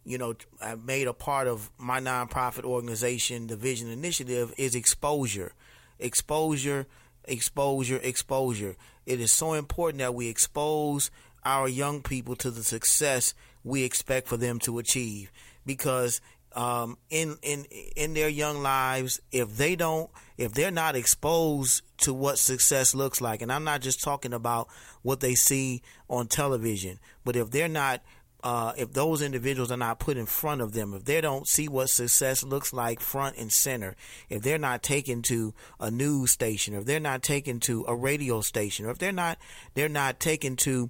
[0.06, 5.52] you know, I've made a part of my nonprofit organization, the Vision Initiative, is exposure.
[6.00, 6.88] Exposure,
[7.26, 8.76] exposure, exposure.
[9.06, 11.12] It is so important that we expose
[11.45, 13.34] our young people to the success
[13.64, 15.32] we expect for them to achieve.
[15.66, 16.22] Because
[16.58, 22.14] um, in in in their young lives, if they don't, if they're not exposed to
[22.14, 24.68] what success looks like, and I'm not just talking about
[25.04, 28.02] what they see on television, but if they're not
[28.44, 31.68] uh, if those individuals are not put in front of them, if they don't see
[31.68, 33.96] what success looks like front and center,
[34.30, 38.42] if they're not taken to a news station, if they're not taken to a radio
[38.42, 39.38] station, or if they're not
[39.74, 40.90] they're not taken to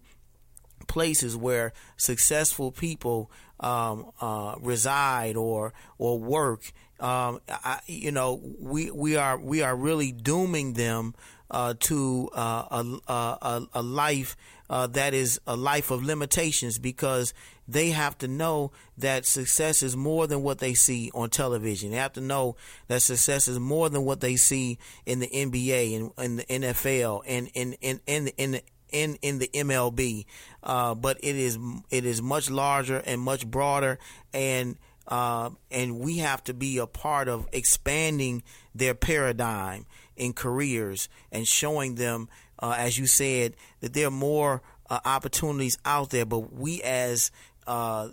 [0.88, 8.92] places where successful people um, uh, reside or or work, um, I, you know, we
[8.92, 11.16] we are we are really dooming them
[11.50, 14.36] uh, to uh, a, a, a life
[14.70, 17.34] uh, that is a life of limitations because
[17.68, 21.92] they have to know that success is more than what they see on television.
[21.92, 22.56] They have to know
[22.88, 27.24] that success is more than what they see in the NBA and in the NFL
[27.28, 30.26] and in in in in the in in the MLB,
[30.64, 31.58] uh, but it is
[31.90, 34.00] it is much larger and much broader,
[34.34, 38.44] and uh, and we have to be a part of expanding
[38.76, 42.28] their paradigm in careers and showing them,
[42.60, 46.26] uh, as you said, that there are more uh, opportunities out there.
[46.26, 47.32] But we as
[47.66, 48.10] uh,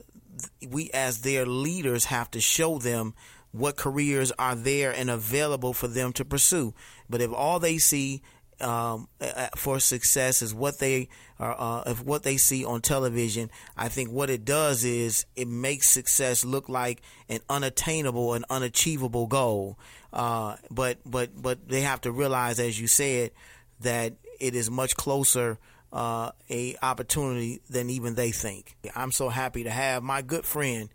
[0.68, 3.14] we as their leaders have to show them
[3.52, 6.74] what careers are there and available for them to pursue.
[7.08, 8.22] But if all they see
[8.60, 9.08] um,
[9.56, 13.50] for success is what they are, uh, if what they see on television.
[13.76, 19.26] I think what it does is it makes success look like an unattainable and unachievable
[19.26, 19.78] goal.
[20.12, 23.32] Uh, but but but they have to realize, as you said,
[23.80, 24.14] that
[24.46, 25.58] it is much closer.
[25.92, 28.76] Uh, a opportunity than even they think.
[28.96, 30.88] I'm so happy to have my good friend,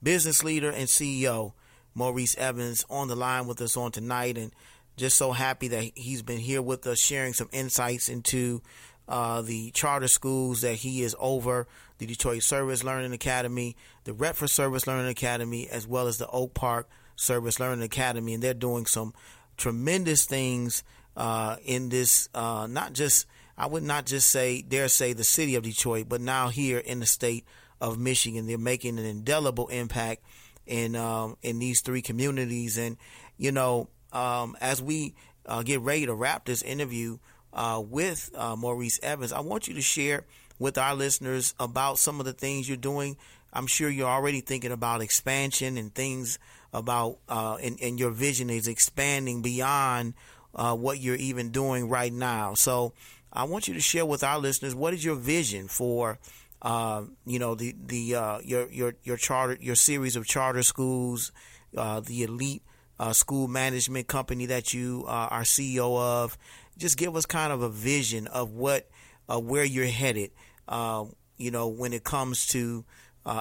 [0.00, 1.54] business leader and CEO
[1.96, 4.52] Maurice Evans on the line with us on tonight, and
[4.96, 8.62] just so happy that he's been here with us, sharing some insights into
[9.08, 11.66] uh, the charter schools that he is over,
[11.98, 16.52] the Detroit Service Learning Academy, the Redford Service Learning Academy, as well as the Oak
[16.52, 19.14] Park Service Learning Academy, and they're doing some
[19.56, 20.84] tremendous things
[21.16, 22.28] uh, in this.
[22.34, 26.20] Uh, not just, I would not just say, dare say, the city of Detroit, but
[26.20, 27.44] now here in the state
[27.80, 30.22] of Michigan, they're making an indelible impact
[30.66, 32.78] in um, in these three communities.
[32.78, 32.96] And
[33.38, 35.14] you know, um, as we
[35.46, 37.18] uh, get ready to wrap this interview
[37.52, 40.24] uh, with uh, Maurice Evans, I want you to share
[40.58, 43.16] with our listeners about some of the things you're doing.
[43.52, 46.38] I'm sure you're already thinking about expansion and things
[46.72, 50.14] about, uh, and, and your vision is expanding beyond
[50.56, 52.54] uh, what you're even doing right now.
[52.54, 52.94] So
[53.32, 56.18] I want you to share with our listeners what is your vision for
[56.62, 61.30] uh, you know the the uh, your your your charter your series of charter schools,
[61.76, 62.62] uh, the elite
[62.98, 66.36] uh, school management company that you uh, are CEO of.
[66.78, 68.88] Just give us kind of a vision of what
[69.28, 70.30] where you're headed.
[70.68, 72.84] you know when it comes to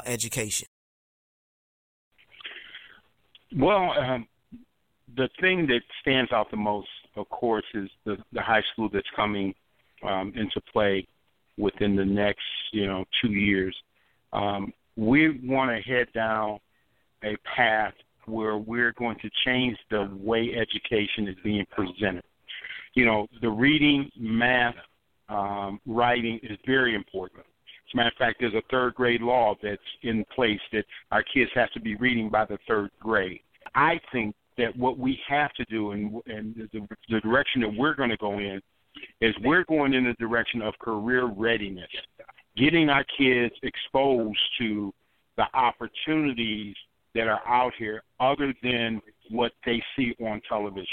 [0.06, 0.68] education.
[3.56, 4.28] Well, um,
[5.16, 9.08] the thing that stands out the most, of course, is the the high school that's
[9.16, 9.54] coming
[10.04, 11.08] um, into play
[11.58, 13.76] within the next, you know, two years.
[14.34, 16.60] Um, we want to head down
[17.24, 17.94] a path
[18.26, 22.24] where we're going to change the way education is being presented.
[22.94, 24.76] You know, the reading, math,
[25.30, 27.42] um, writing is very important.
[27.42, 31.24] As a matter of fact, there's a third grade law that's in place that our
[31.24, 33.42] kids have to be reading by the third grade.
[33.76, 37.96] I think that what we have to do and, and the, the direction that we're
[37.96, 38.62] going to go in
[39.22, 41.90] is we're going in the direction of career readiness,
[42.56, 44.94] getting our kids exposed to
[45.38, 46.76] the opportunities
[47.14, 50.86] that are out here other than what they see on television.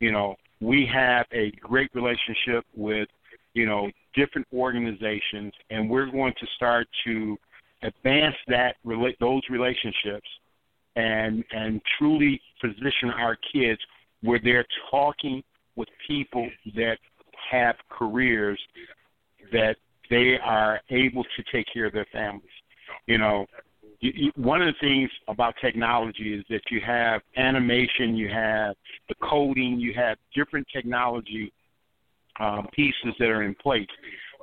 [0.00, 3.08] You know, we have a great relationship with,
[3.54, 7.36] you know, different organizations, and we're going to start to
[7.82, 8.76] advance that
[9.20, 10.28] those relationships
[10.96, 13.80] and and truly position our kids
[14.22, 15.42] where they're talking
[15.76, 16.98] with people that
[17.50, 18.60] have careers
[19.52, 19.76] that
[20.10, 22.44] they are able to take care of their families.
[23.06, 23.46] You know,
[24.00, 28.74] you, you, one of the things about technology is that you have animation, you have
[29.08, 31.52] the coding, you have different technology
[32.40, 33.86] um, pieces that are in place.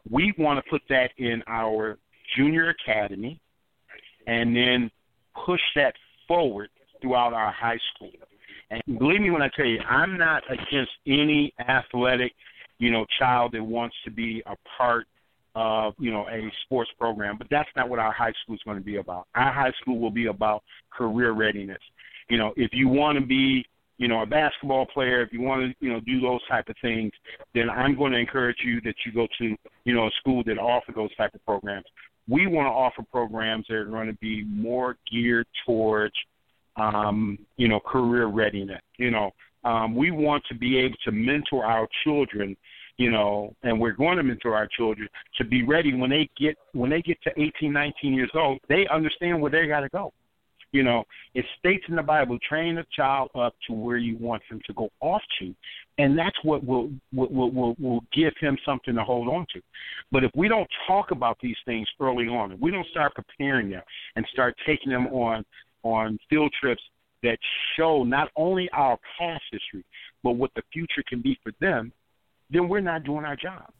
[0.09, 1.97] We want to put that in our
[2.35, 3.39] junior academy
[4.27, 4.91] and then
[5.45, 5.93] push that
[6.29, 6.69] forward
[7.01, 8.11] throughout our high school.
[8.71, 12.31] And believe me when I tell you, I'm not against any athletic
[12.79, 15.05] you know, child that wants to be a part
[15.55, 17.37] of, you know, a sports program.
[17.37, 19.27] But that's not what our high school is going to be about.
[19.35, 21.81] Our high school will be about career readiness.
[22.29, 23.65] You know, if you want to be,
[23.97, 26.75] you know, a basketball player, if you want to, you know, do those type of
[26.81, 27.11] things,
[27.53, 30.57] then I'm going to encourage you that you go to, you know, a school that
[30.57, 31.85] offer those type of programs.
[32.29, 36.13] We want to offer programs that are going to be more geared towards,
[36.75, 38.81] um, you know, career readiness.
[38.97, 39.31] You know,
[39.63, 42.55] um, we want to be able to mentor our children,
[42.97, 45.07] you know, and we're going to mentor our children
[45.37, 48.59] to be ready when they get when they get to 18, 19 years old.
[48.69, 50.13] They understand where they got to go.
[50.71, 54.43] You know, it states in the Bible, train a child up to where you want
[54.49, 55.55] him to go off to,
[55.97, 59.61] and that's what will will will will give him something to hold on to.
[60.11, 63.69] But if we don't talk about these things early on, if we don't start preparing
[63.71, 63.81] them
[64.15, 65.43] and start taking them on
[65.83, 66.81] on field trips
[67.23, 67.37] that
[67.75, 69.83] show not only our past history,
[70.23, 71.91] but what the future can be for them,
[72.49, 73.71] then we're not doing our job.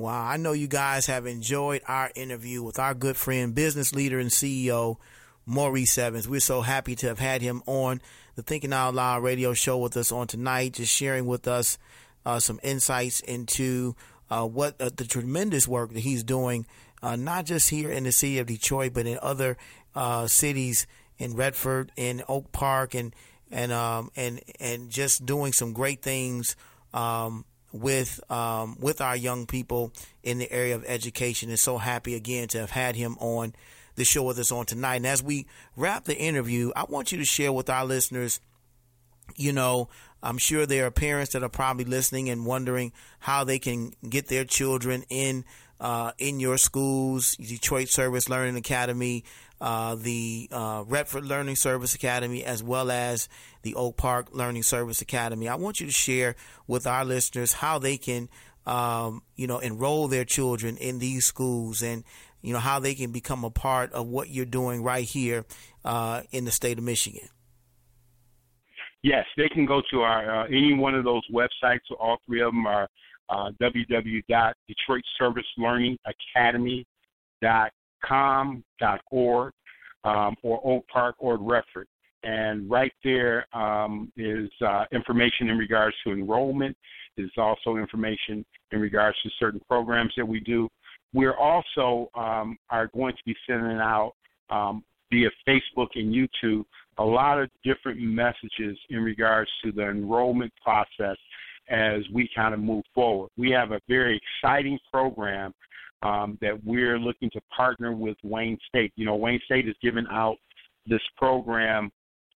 [0.00, 4.18] Wow, I know you guys have enjoyed our interview with our good friend, business leader,
[4.18, 4.96] and CEO,
[5.44, 6.26] Maurice Evans.
[6.26, 8.00] We're so happy to have had him on
[8.34, 11.76] the Thinking Out Loud radio show with us on tonight, just sharing with us
[12.24, 13.94] uh, some insights into
[14.30, 16.66] uh, what uh, the tremendous work that he's doing,
[17.02, 19.58] uh, not just here in the city of Detroit, but in other
[19.94, 20.86] uh, cities
[21.18, 23.14] in Redford, in Oak Park, and
[23.50, 26.56] and um, and and just doing some great things
[26.94, 29.92] um, with um, with our young people
[30.22, 31.50] in the area of education.
[31.50, 33.54] And so happy again to have had him on
[33.96, 34.96] the show with us on tonight.
[34.96, 38.40] And as we wrap the interview, I want you to share with our listeners.
[39.36, 39.88] You know,
[40.22, 44.26] I'm sure there are parents that are probably listening and wondering how they can get
[44.28, 45.44] their children in
[45.80, 49.24] uh, in your schools, Detroit Service Learning Academy,
[49.60, 53.28] uh, the uh, Redford Learning Service Academy, as well as
[53.62, 55.48] the Oak Park Learning Service Academy.
[55.48, 58.28] I want you to share with our listeners how they can,
[58.66, 62.04] um, you know, enroll their children in these schools and,
[62.42, 65.44] you know, how they can become a part of what you're doing right here
[65.84, 67.28] uh, in the state of Michigan.
[69.02, 71.80] Yes, they can go to our uh, any one of those websites.
[71.98, 72.88] All three of them are
[73.30, 73.50] uh,
[78.08, 79.52] www.detroitservicelearningacademy.com.org
[80.04, 81.86] um, or Oak Park or Redford.
[82.22, 86.76] And right there um, is uh, information in regards to enrollment.
[87.16, 90.68] There's also information in regards to certain programs that we do.
[91.12, 94.12] We're also um, are going to be sending out
[94.50, 96.64] um, via Facebook and YouTube
[96.98, 101.16] a lot of different messages in regards to the enrollment process
[101.70, 103.30] as we kind of move forward.
[103.38, 105.54] We have a very exciting program
[106.02, 108.92] um, that we're looking to partner with Wayne State.
[108.96, 110.36] You know, Wayne State has given out
[110.86, 111.90] this program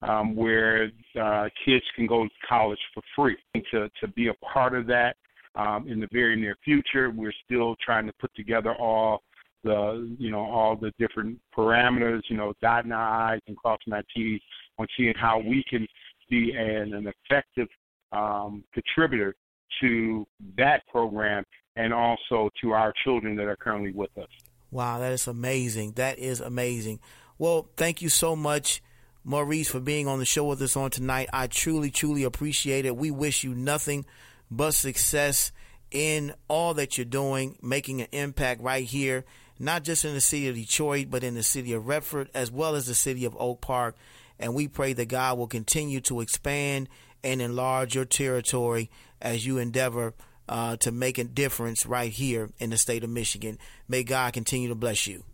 [0.02, 0.90] um, where
[1.20, 3.36] uh, kids can go to college for free.
[3.70, 5.16] To to be a part of that
[5.55, 9.22] um, in the very near future, we're still trying to put together all
[9.64, 12.22] the you know all the different parameters.
[12.28, 14.40] You know, dotting our I's and crossing our T's
[14.78, 15.86] on seeing how we can
[16.28, 17.68] be an, an effective
[18.12, 19.34] um, contributor
[19.80, 20.26] to
[20.56, 21.44] that program
[21.77, 24.28] and also to our children that are currently with us.
[24.70, 25.93] Wow, that is amazing.
[25.93, 27.01] That is amazing.
[27.39, 28.82] Well, thank you so much,
[29.24, 31.28] Maurice, for being on the show with us on tonight.
[31.32, 32.97] I truly, truly appreciate it.
[32.97, 34.07] We wish you nothing
[34.51, 35.53] but success
[35.90, 39.24] in all that you're doing, making an impact right here,
[39.59, 42.74] not just in the city of Detroit, but in the city of Redford, as well
[42.74, 43.97] as the city of Oak Park.
[44.39, 46.89] And we pray that God will continue to expand
[47.23, 48.90] and enlarge your territory
[49.20, 50.15] as you endeavor
[50.48, 53.59] uh, to make a difference right here in the state of Michigan.
[53.89, 55.24] May God continue to bless you.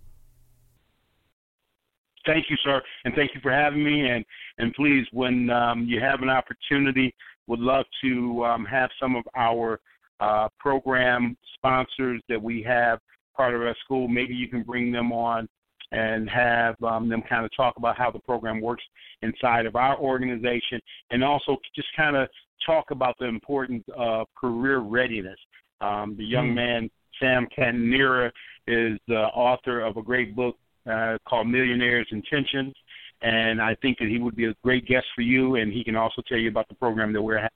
[2.27, 4.09] Thank you, sir, and thank you for having me.
[4.09, 4.25] And
[4.59, 7.15] and please, when um, you have an opportunity,
[7.47, 9.81] would love to um, have some of our
[10.21, 12.99] uh, program sponsors that we have
[13.37, 14.09] part of our school.
[14.09, 15.49] Maybe you can bring them on
[15.93, 18.83] and have um, them kind of talk about how the program works
[19.23, 22.29] inside of our organization, and also just kind of
[22.65, 25.39] talk about the importance of career readiness.
[25.81, 26.55] Um, the young mm.
[26.55, 26.91] man,
[27.21, 28.31] Sam Catanera,
[28.67, 30.57] is the author of a great book
[30.91, 32.75] uh, called Millionaire's Intentions,
[33.23, 35.97] and I think that he would be a great guest for you, and he can
[35.97, 37.51] also tell you about the program that we're having.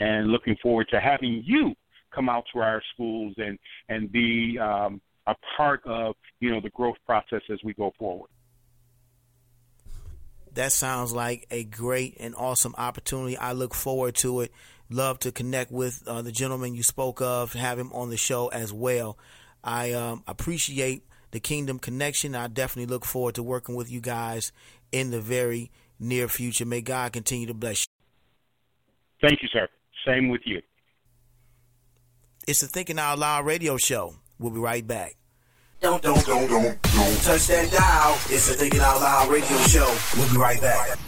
[0.00, 1.74] And looking forward to having you
[2.14, 3.58] come out to our schools and
[3.88, 8.30] and be um, a part of you know the growth process as we go forward.
[10.54, 13.38] That sounds like a great and awesome opportunity.
[13.38, 14.52] I look forward to it.
[14.90, 18.48] Love to connect with uh, the gentleman you spoke of, have him on the show
[18.48, 19.16] as well.
[19.64, 22.34] I um, appreciate the Kingdom connection.
[22.34, 24.52] I definitely look forward to working with you guys
[24.90, 26.66] in the very near future.
[26.66, 29.28] May God continue to bless you.
[29.28, 29.68] Thank you, sir.
[30.06, 30.60] Same with you.
[32.46, 34.16] It's the Thinking Out Loud radio show.
[34.42, 35.14] We'll be right back.
[35.80, 38.14] Don't, don't, don't, don't, don't touch that dial.
[38.28, 39.96] It's the Thinking Out Loud radio show.
[40.16, 40.98] We'll be right back.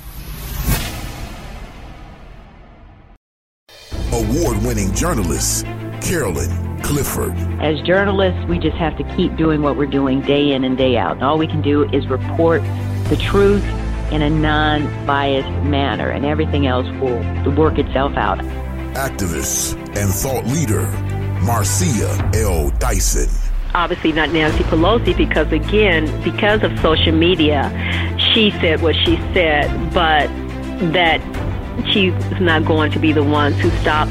[4.12, 5.64] Award winning journalist,
[6.00, 7.34] Carolyn Clifford.
[7.60, 10.96] As journalists, we just have to keep doing what we're doing day in and day
[10.96, 11.16] out.
[11.16, 12.62] And all we can do is report
[13.08, 13.64] the truth
[14.12, 18.38] in a non biased manner, and everything else will work itself out.
[18.94, 20.86] Activist and thought leader,
[21.44, 22.70] Marcia L.
[22.78, 23.28] Dyson.
[23.74, 27.70] Obviously, not Nancy Pelosi, because again, because of social media,
[28.18, 30.28] she said what she said, but
[30.92, 31.20] that
[31.90, 34.08] she's not going to be the ones who stop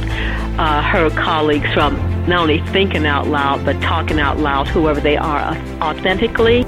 [0.60, 1.95] uh, her colleagues from
[2.27, 6.64] not only thinking out loud, but talking out loud, whoever they are, authentically.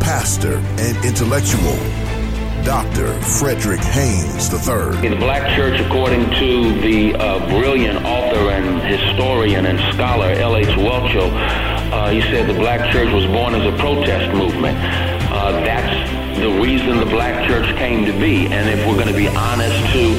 [0.00, 1.76] Pastor and intellectual,
[2.66, 3.14] Dr.
[3.22, 5.06] Frederick Haynes III.
[5.06, 10.74] In the black church, according to the uh, brilliant author and historian and scholar L.H.
[10.74, 14.76] Welcho, uh, he said the black church was born as a protest movement.
[15.30, 18.48] Uh, that's the reason the black church came to be.
[18.48, 20.18] And if we're going to be honest to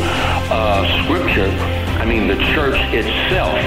[0.49, 1.49] uh, scripture,
[1.99, 3.59] I mean, the church itself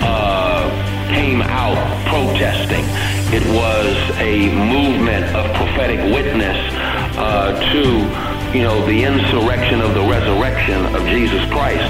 [0.00, 0.70] uh,
[1.12, 1.76] came out
[2.08, 2.86] protesting.
[3.28, 10.02] It was a movement of prophetic witness uh, to, you know, the insurrection of the
[10.02, 11.84] resurrection of Jesus Christ.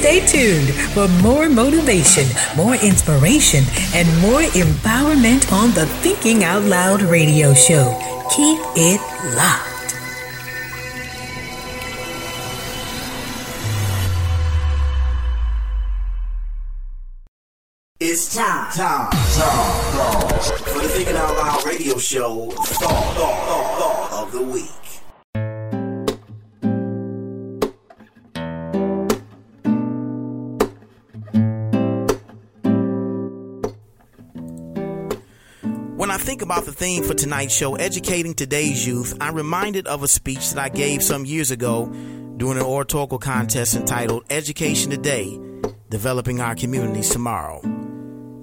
[0.00, 2.24] Stay tuned for more motivation,
[2.56, 7.92] more inspiration, and more empowerment on the Thinking Out Loud radio show.
[8.34, 8.98] Keep it
[9.36, 9.94] locked.
[18.00, 23.78] It's time, time, time, time for the Thinking Out Loud radio show thought, thought, thought,
[23.78, 24.89] thought of the week.
[36.10, 40.02] When I think about the theme for tonight's show, educating today's youth, I'm reminded of
[40.02, 41.86] a speech that I gave some years ago
[42.36, 45.38] during an oratorical contest entitled Education Today
[45.88, 47.60] Developing Our Communities Tomorrow.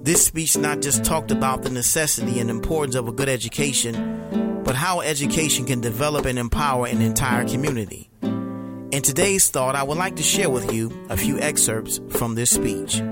[0.02, 4.74] This speech not just talked about the necessity and importance of a good education, but
[4.74, 8.08] how education can develop and empower an entire community.
[8.22, 12.50] In today's thought, I would like to share with you a few excerpts from this
[12.50, 13.02] speech.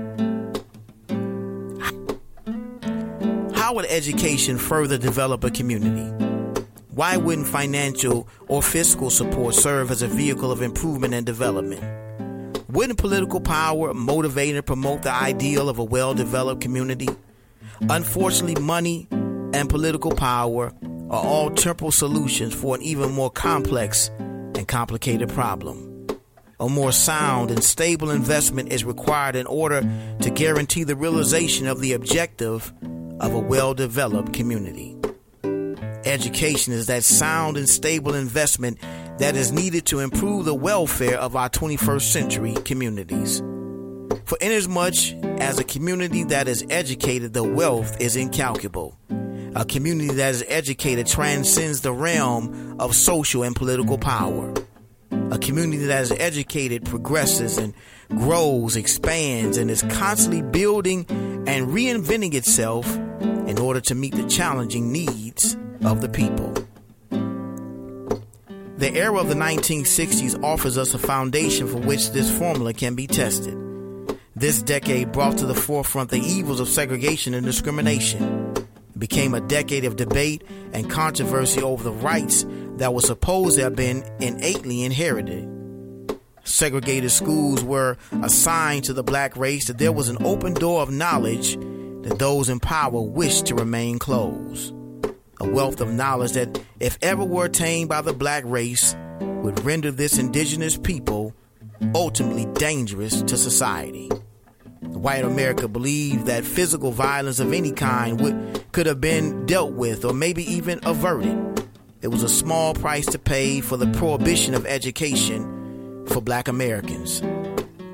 [3.67, 6.05] How would education further develop a community?
[6.91, 11.83] Why wouldn't financial or fiscal support serve as a vehicle of improvement and development?
[12.69, 17.09] Wouldn't political power motivate and promote the ideal of a well developed community?
[17.81, 20.71] Unfortunately, money and political power
[21.09, 26.07] are all temporal solutions for an even more complex and complicated problem.
[26.61, 29.81] A more sound and stable investment is required in order
[30.21, 32.71] to guarantee the realization of the objective
[33.19, 34.97] of a well developed community.
[36.05, 38.79] Education is that sound and stable investment
[39.19, 43.39] that is needed to improve the welfare of our 21st century communities.
[44.25, 48.97] For inasmuch as a community that is educated, the wealth is incalculable.
[49.55, 54.53] A community that is educated transcends the realm of social and political power.
[55.31, 57.73] A community that is educated progresses and
[58.09, 61.05] grows, expands, and is constantly building
[61.47, 66.53] and reinventing itself in order to meet the challenging needs of the people.
[68.77, 73.07] The era of the 1960s offers us a foundation for which this formula can be
[73.07, 73.57] tested.
[74.35, 78.53] This decade brought to the forefront the evils of segregation and discrimination.
[78.55, 80.43] It became a decade of debate
[80.73, 85.56] and controversy over the rights that were supposed to have been innately inherited.
[86.47, 90.89] Segregated schools were assigned to the black race that there was an open door of
[90.89, 94.73] knowledge that those in power wished to remain closed
[95.39, 99.91] a wealth of knowledge that, if ever were attained by the black race, would render
[99.91, 101.33] this indigenous people
[101.93, 104.09] ultimately dangerous to society.
[104.81, 110.05] White America believed that physical violence of any kind would, could have been dealt with
[110.05, 111.67] or maybe even averted.
[112.01, 115.56] It was a small price to pay for the prohibition of education
[116.07, 117.21] for black Americans.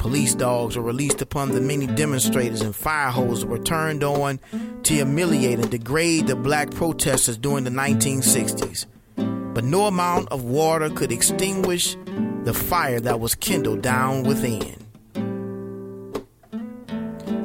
[0.04, 4.38] Police dogs were released upon the many demonstrators, and fire hoses were turned on
[4.84, 8.86] to humiliate and degrade the black protesters during the 1960s.
[9.16, 11.96] But no amount of water could extinguish
[12.44, 14.76] the fire that was kindled down within.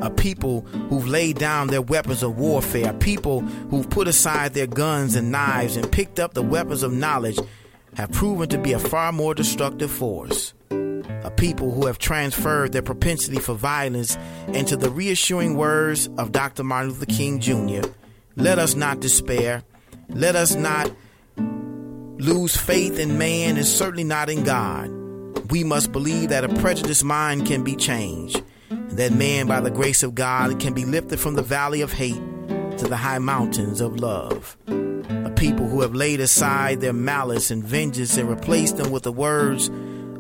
[0.03, 5.15] A people who've laid down their weapons of warfare, people who've put aside their guns
[5.15, 7.39] and knives and picked up the weapons of knowledge,
[7.95, 10.55] have proven to be a far more destructive force
[11.39, 16.65] people who have transferred their propensity for violence into the reassuring words of Dr.
[16.65, 17.89] Martin Luther King Jr.
[18.37, 19.63] Let us not despair.
[20.09, 20.91] Let us not
[21.37, 24.91] lose faith in man and certainly not in God.
[25.51, 30.03] We must believe that a prejudiced mind can be changed, that man, by the grace
[30.03, 32.21] of God, can be lifted from the valley of hate
[32.79, 34.57] to the high mountains of love.
[34.67, 39.13] A people who have laid aside their malice and vengeance and replaced them with the
[39.13, 39.71] words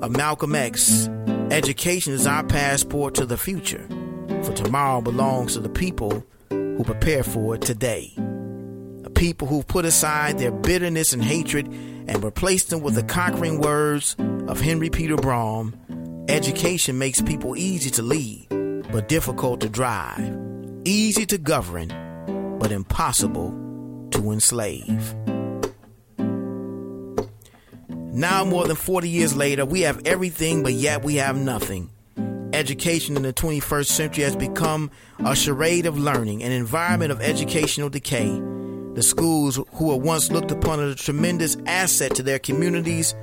[0.00, 1.08] of Malcolm X
[1.50, 3.86] Education is our passport to the future,
[4.42, 8.12] for tomorrow belongs to the people who prepare for it today.
[8.16, 13.60] The people who put aside their bitterness and hatred and replaced them with the conquering
[13.60, 14.14] words
[14.46, 15.74] of Henry Peter Brougham
[16.28, 18.46] Education makes people easy to lead,
[18.92, 20.36] but difficult to drive,
[20.84, 21.88] easy to govern,
[22.58, 23.50] but impossible
[24.10, 25.14] to enslave.
[28.12, 31.90] Now, more than 40 years later, we have everything, but yet we have nothing.
[32.52, 34.90] Education in the 21st century has become
[35.24, 38.28] a charade of learning, an environment of educational decay.
[38.94, 43.14] The schools, who were once looked upon as a tremendous asset to their communities,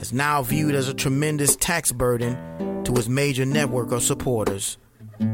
[0.00, 4.78] is now viewed as a tremendous tax burden to its major network of supporters.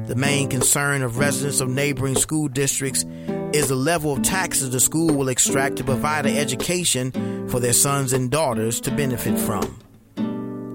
[0.07, 3.05] The main concern of residents of neighboring school districts
[3.57, 7.11] is the level of taxes the school will extract to provide an education
[7.49, 9.79] for their sons and daughters to benefit from.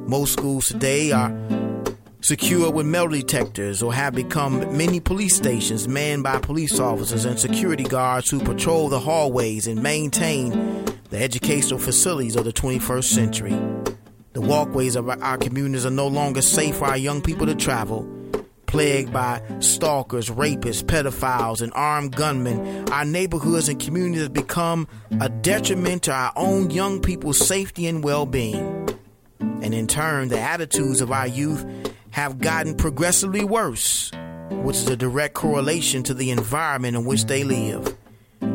[0.08, 1.32] Most schools today are
[2.22, 7.40] secure with metal detectors or have become mini police stations manned by police officers and
[7.40, 10.52] security guards who patrol the hallways and maintain
[11.12, 13.60] the educational facilities of the 21st century.
[14.34, 18.21] The walkways of our communities are no longer safe for our young people to travel.
[18.72, 24.88] Plagued by stalkers, rapists, pedophiles, and armed gunmen, our neighborhoods and communities have become
[25.20, 28.88] a detriment to our own young people's safety and well being.
[29.42, 31.66] And in turn, the attitudes of our youth
[32.12, 34.10] have gotten progressively worse,
[34.50, 37.98] which is a direct correlation to the environment in which they live.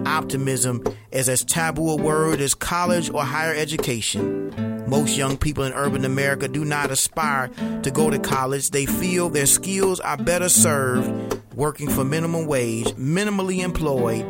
[0.07, 4.87] Optimism is as taboo a word as college or higher education.
[4.89, 7.49] Most young people in urban America do not aspire
[7.83, 8.71] to go to college.
[8.71, 14.23] They feel their skills are better served working for minimum wage, minimally employed,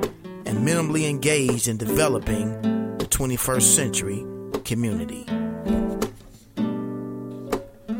[0.46, 2.52] and minimally engaged in developing
[2.96, 4.26] the 21st century
[4.64, 5.26] community.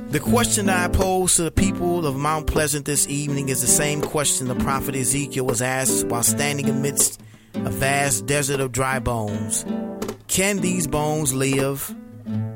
[0.09, 4.01] The question I pose to the people of Mount Pleasant this evening is the same
[4.01, 7.21] question the prophet Ezekiel was asked while standing amidst
[7.65, 9.65] a vast desert of dry bones.
[10.29, 11.95] Can these bones live?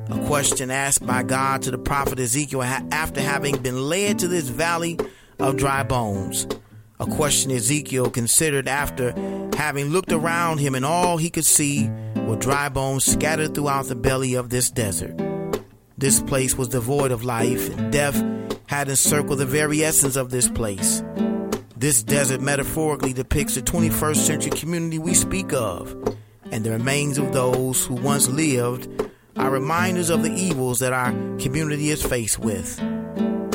[0.09, 4.48] A question asked by God to the prophet Ezekiel after having been led to this
[4.48, 4.98] valley
[5.39, 6.47] of dry bones.
[6.98, 9.12] A question Ezekiel considered after
[9.56, 13.94] having looked around him and all he could see were dry bones scattered throughout the
[13.94, 15.16] belly of this desert.
[15.97, 18.24] This place was devoid of life, and death
[18.66, 21.02] had encircled the very essence of this place.
[21.81, 25.97] This desert metaphorically depicts the 21st century community we speak of,
[26.51, 28.86] and the remains of those who once lived
[29.36, 32.78] are reminders of the evils that our community is faced with.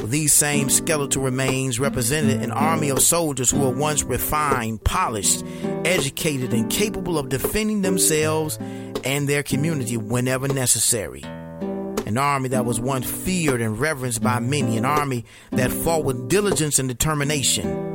[0.09, 5.45] These same skeletal remains represented an army of soldiers who were once refined, polished,
[5.85, 8.57] educated, and capable of defending themselves
[9.03, 11.21] and their community whenever necessary.
[11.21, 16.27] An army that was once feared and reverenced by many, an army that fought with
[16.27, 17.94] diligence and determination.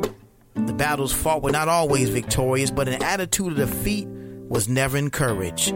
[0.81, 5.75] Battles fought were not always victorious, but an attitude of defeat was never encouraged.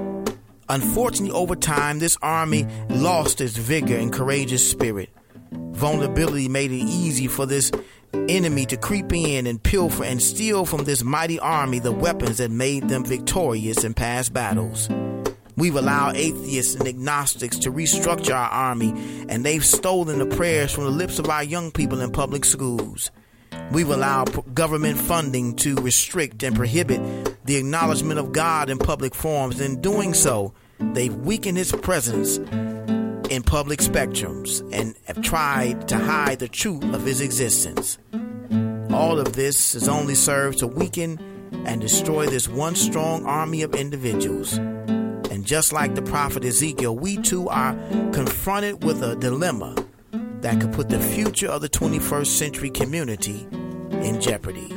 [0.70, 5.10] Unfortunately, over time, this army lost its vigor and courageous spirit.
[5.52, 7.70] Vulnerability made it easy for this
[8.30, 12.50] enemy to creep in and pilfer and steal from this mighty army the weapons that
[12.50, 14.88] made them victorious in past battles.
[15.54, 18.94] We've allowed atheists and agnostics to restructure our army,
[19.28, 23.10] and they've stolen the prayers from the lips of our young people in public schools.
[23.72, 27.00] We've allowed government funding to restrict and prohibit
[27.44, 29.60] the acknowledgement of God in public forums.
[29.60, 32.38] In doing so, they've weakened his presence
[33.30, 37.98] in public spectrums and have tried to hide the truth of his existence.
[38.90, 41.18] All of this has only served to weaken
[41.66, 44.52] and destroy this one strong army of individuals.
[44.54, 47.74] And just like the prophet Ezekiel, we too are
[48.12, 49.74] confronted with a dilemma
[50.44, 53.46] that could put the future of the 21st century community
[53.90, 54.68] in jeopardy.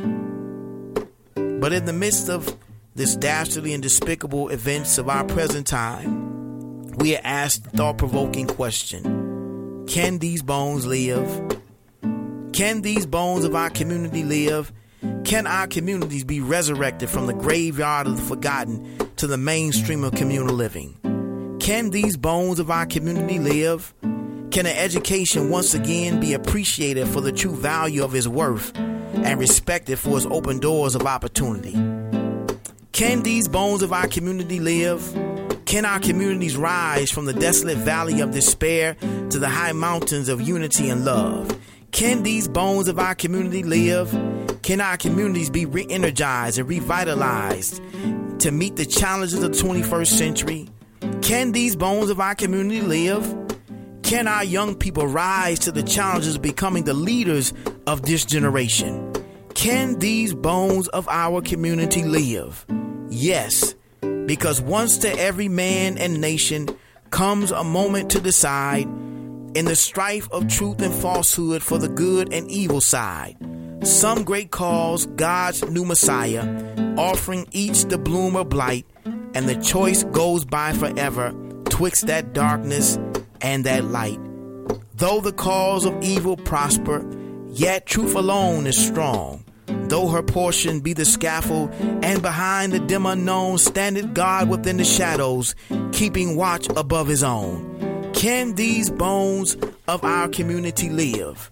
[1.36, 2.56] But in the midst of
[2.96, 8.48] this dastardly and despicable events of our present time, we are asked the thought provoking
[8.48, 11.28] question Can these bones live?
[12.54, 14.72] Can these bones of our community live?
[15.26, 20.14] Can our communities be resurrected from the graveyard of the forgotten to the mainstream of
[20.14, 20.98] communal living?
[21.60, 23.94] Can these bones of our community live?
[24.52, 29.40] Can an education once again be appreciated for the true value of its worth and
[29.40, 31.74] respected for its open doors of opportunity?
[32.92, 35.14] Can these bones of our community live?
[35.66, 38.96] Can our communities rise from the desolate valley of despair
[39.30, 41.56] to the high mountains of unity and love?
[41.92, 44.10] Can these bones of our community live?
[44.64, 47.82] Can our communities be re energized and revitalized
[48.40, 50.70] to meet the challenges of the 21st century?
[51.22, 53.47] Can these bones of our community live?
[54.08, 57.54] Can our young people rise to the challenges of becoming the leaders
[57.86, 59.12] of this generation?
[59.54, 62.66] Can these bones of our community live?
[63.10, 63.76] Yes,
[64.26, 66.70] because once to every man and nation
[67.10, 68.86] comes a moment to decide
[69.58, 73.36] in the strife of truth and falsehood for the good and evil side.
[73.84, 78.86] Some great cause God's new Messiah, offering each the bloom of blight,
[79.34, 81.34] and the choice goes by forever
[81.78, 82.98] twixt that darkness
[83.42, 84.20] and that light.
[84.96, 87.06] Though the cause of evil prosper,
[87.50, 89.44] yet truth alone is strong.
[89.68, 94.84] Though her portion be the scaffold, and behind the dim unknown standeth God within the
[94.84, 95.56] shadows,
[95.92, 98.12] keeping watch above his own.
[98.14, 99.56] Can these bones
[99.88, 101.52] of our community live?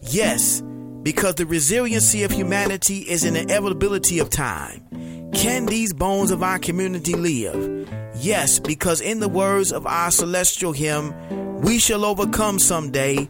[0.00, 0.62] Yes,
[1.02, 4.82] because the resiliency of humanity is an inevitability of time.
[5.34, 7.88] Can these bones of our community live?
[8.20, 11.14] Yes, because in the words of our celestial hymn,
[11.60, 13.28] we shall overcome someday.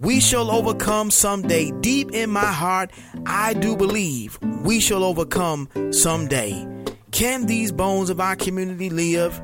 [0.00, 1.72] We shall overcome someday.
[1.80, 2.90] Deep in my heart,
[3.26, 6.66] I do believe we shall overcome someday.
[7.10, 9.40] Can these bones of our community live?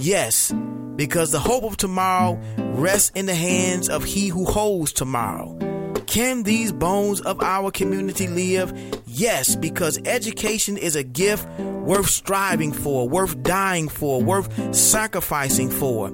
[0.00, 0.52] Yes,
[0.94, 5.58] because the hope of tomorrow rests in the hands of he who holds tomorrow.
[6.06, 8.72] Can these bones of our community live?
[9.06, 16.08] Yes, because education is a gift worth striving for, worth dying for, worth sacrificing for.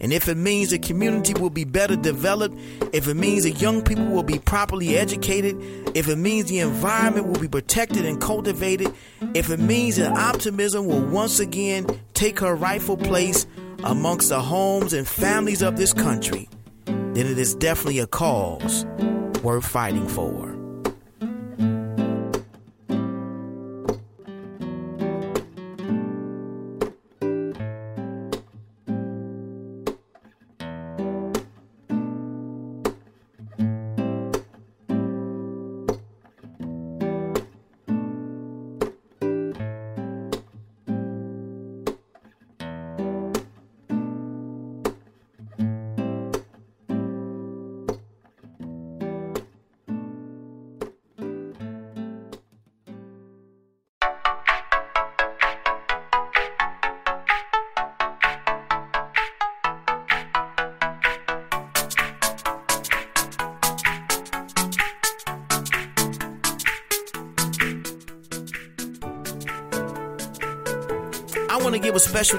[0.00, 2.58] And if it means the community will be better developed,
[2.92, 5.56] if it means that young people will be properly educated,
[5.96, 8.92] if it means the environment will be protected and cultivated,
[9.34, 13.46] if it means that optimism will once again take her rightful place
[13.84, 16.48] amongst the homes and families of this country,
[16.84, 18.84] then it is definitely a cause
[19.46, 20.55] worth fighting for.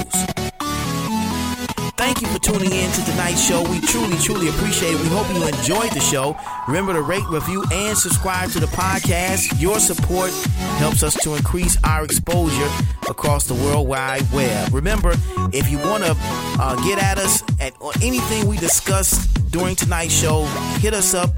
[2.03, 3.63] Thank you for tuning in to tonight's show.
[3.71, 5.01] We truly, truly appreciate it.
[5.01, 6.37] We hope you enjoyed the show.
[6.67, 9.61] Remember to rate, review, and subscribe to the podcast.
[9.61, 10.33] Your support
[10.79, 12.69] helps us to increase our exposure
[13.09, 14.75] across the World Wide Web.
[14.75, 15.13] Remember,
[15.53, 20.45] if you want to uh, get at us at anything we discuss during tonight's show,
[20.81, 21.31] hit us up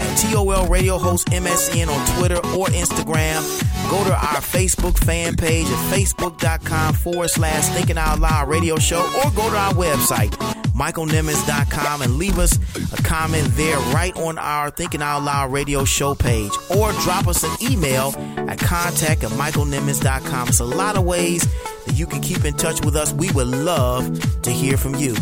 [0.00, 3.67] at TOL Radio Host MSN on Twitter or Instagram.
[3.90, 9.00] Go to our Facebook fan page at facebook.com forward slash thinking out loud radio show
[9.00, 10.30] or go to our website,
[10.74, 12.58] michaelnimmons.com, and leave us
[12.92, 17.42] a comment there right on our Thinking Out Loud radio show page or drop us
[17.44, 20.48] an email at contact at michaelnimmons.com.
[20.48, 21.46] It's a lot of ways
[21.86, 23.14] that you can keep in touch with us.
[23.14, 25.14] We would love to hear from you.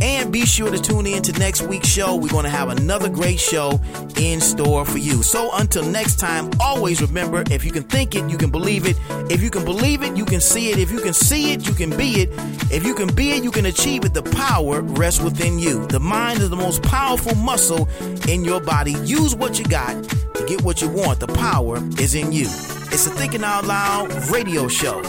[0.00, 2.16] And be sure to tune in to next week's show.
[2.16, 3.80] We're going to have another great show
[4.16, 5.22] in store for you.
[5.22, 8.96] So until next time, always remember if you can think it, you can believe it.
[9.30, 10.78] If you can believe it, you can see it.
[10.78, 12.30] If you can see it, you can be it.
[12.72, 14.14] If you can be it, you can achieve it.
[14.14, 15.86] The power rests within you.
[15.86, 17.88] The mind is the most powerful muscle
[18.28, 18.92] in your body.
[19.04, 20.02] Use what you got
[20.34, 21.20] to get what you want.
[21.20, 22.46] The power is in you.
[22.92, 25.02] It's a Thinking Out Loud radio show.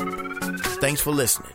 [0.81, 1.53] Thanks for listening.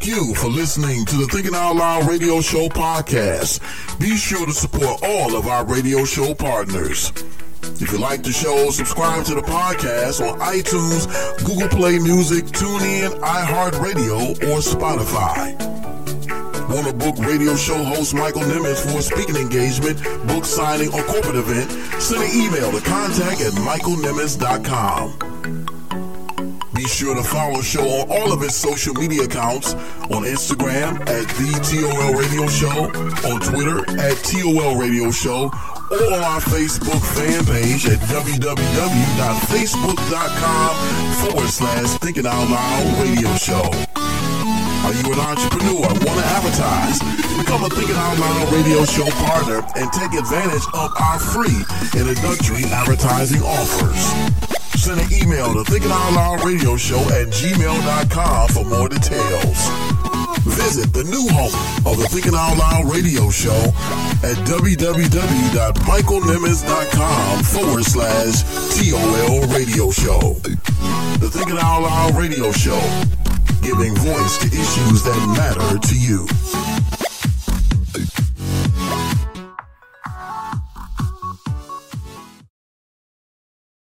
[0.00, 3.60] Thank you for listening to the Thinking Out Loud Radio Show podcast.
[4.00, 7.12] Be sure to support all of our radio show partners.
[7.82, 11.06] If you like the show, subscribe to the podcast on iTunes,
[11.44, 15.54] Google Play Music, TuneIn, iHeartRadio, or Spotify.
[16.74, 21.02] Want to book radio show host Michael Nimmons for a speaking engagement, book signing, or
[21.02, 21.70] corporate event?
[22.00, 25.59] Send an email to contact at michaelnimmons.com.
[26.80, 29.74] Be sure to follow show on all of its social media accounts
[30.08, 32.88] on Instagram at the TOL Radio Show,
[33.28, 35.52] on Twitter at TOL Radio Show,
[35.92, 40.72] or on our Facebook fan page at www.facebook.com
[41.20, 43.68] forward slash Thinking Out Loud Radio Show.
[44.88, 45.84] Are you an entrepreneur?
[45.84, 46.96] Want to advertise?
[47.36, 51.60] Become a Thinking Out Loud radio show partner and take advantage of our free
[51.92, 54.14] introductory advertising offers.
[54.76, 59.68] Send an email to Thinking Out Loud Radio Show at gmail.com for more details.
[60.56, 61.52] Visit the new home
[61.86, 63.72] of the Thinking Out Loud Radio Show
[64.24, 68.42] at www.michaelnimmons.com forward slash
[68.78, 70.34] TOL Radio Show.
[71.20, 72.80] The Thinking Out Loud Radio Show,
[73.60, 76.26] giving voice to issues that matter to you.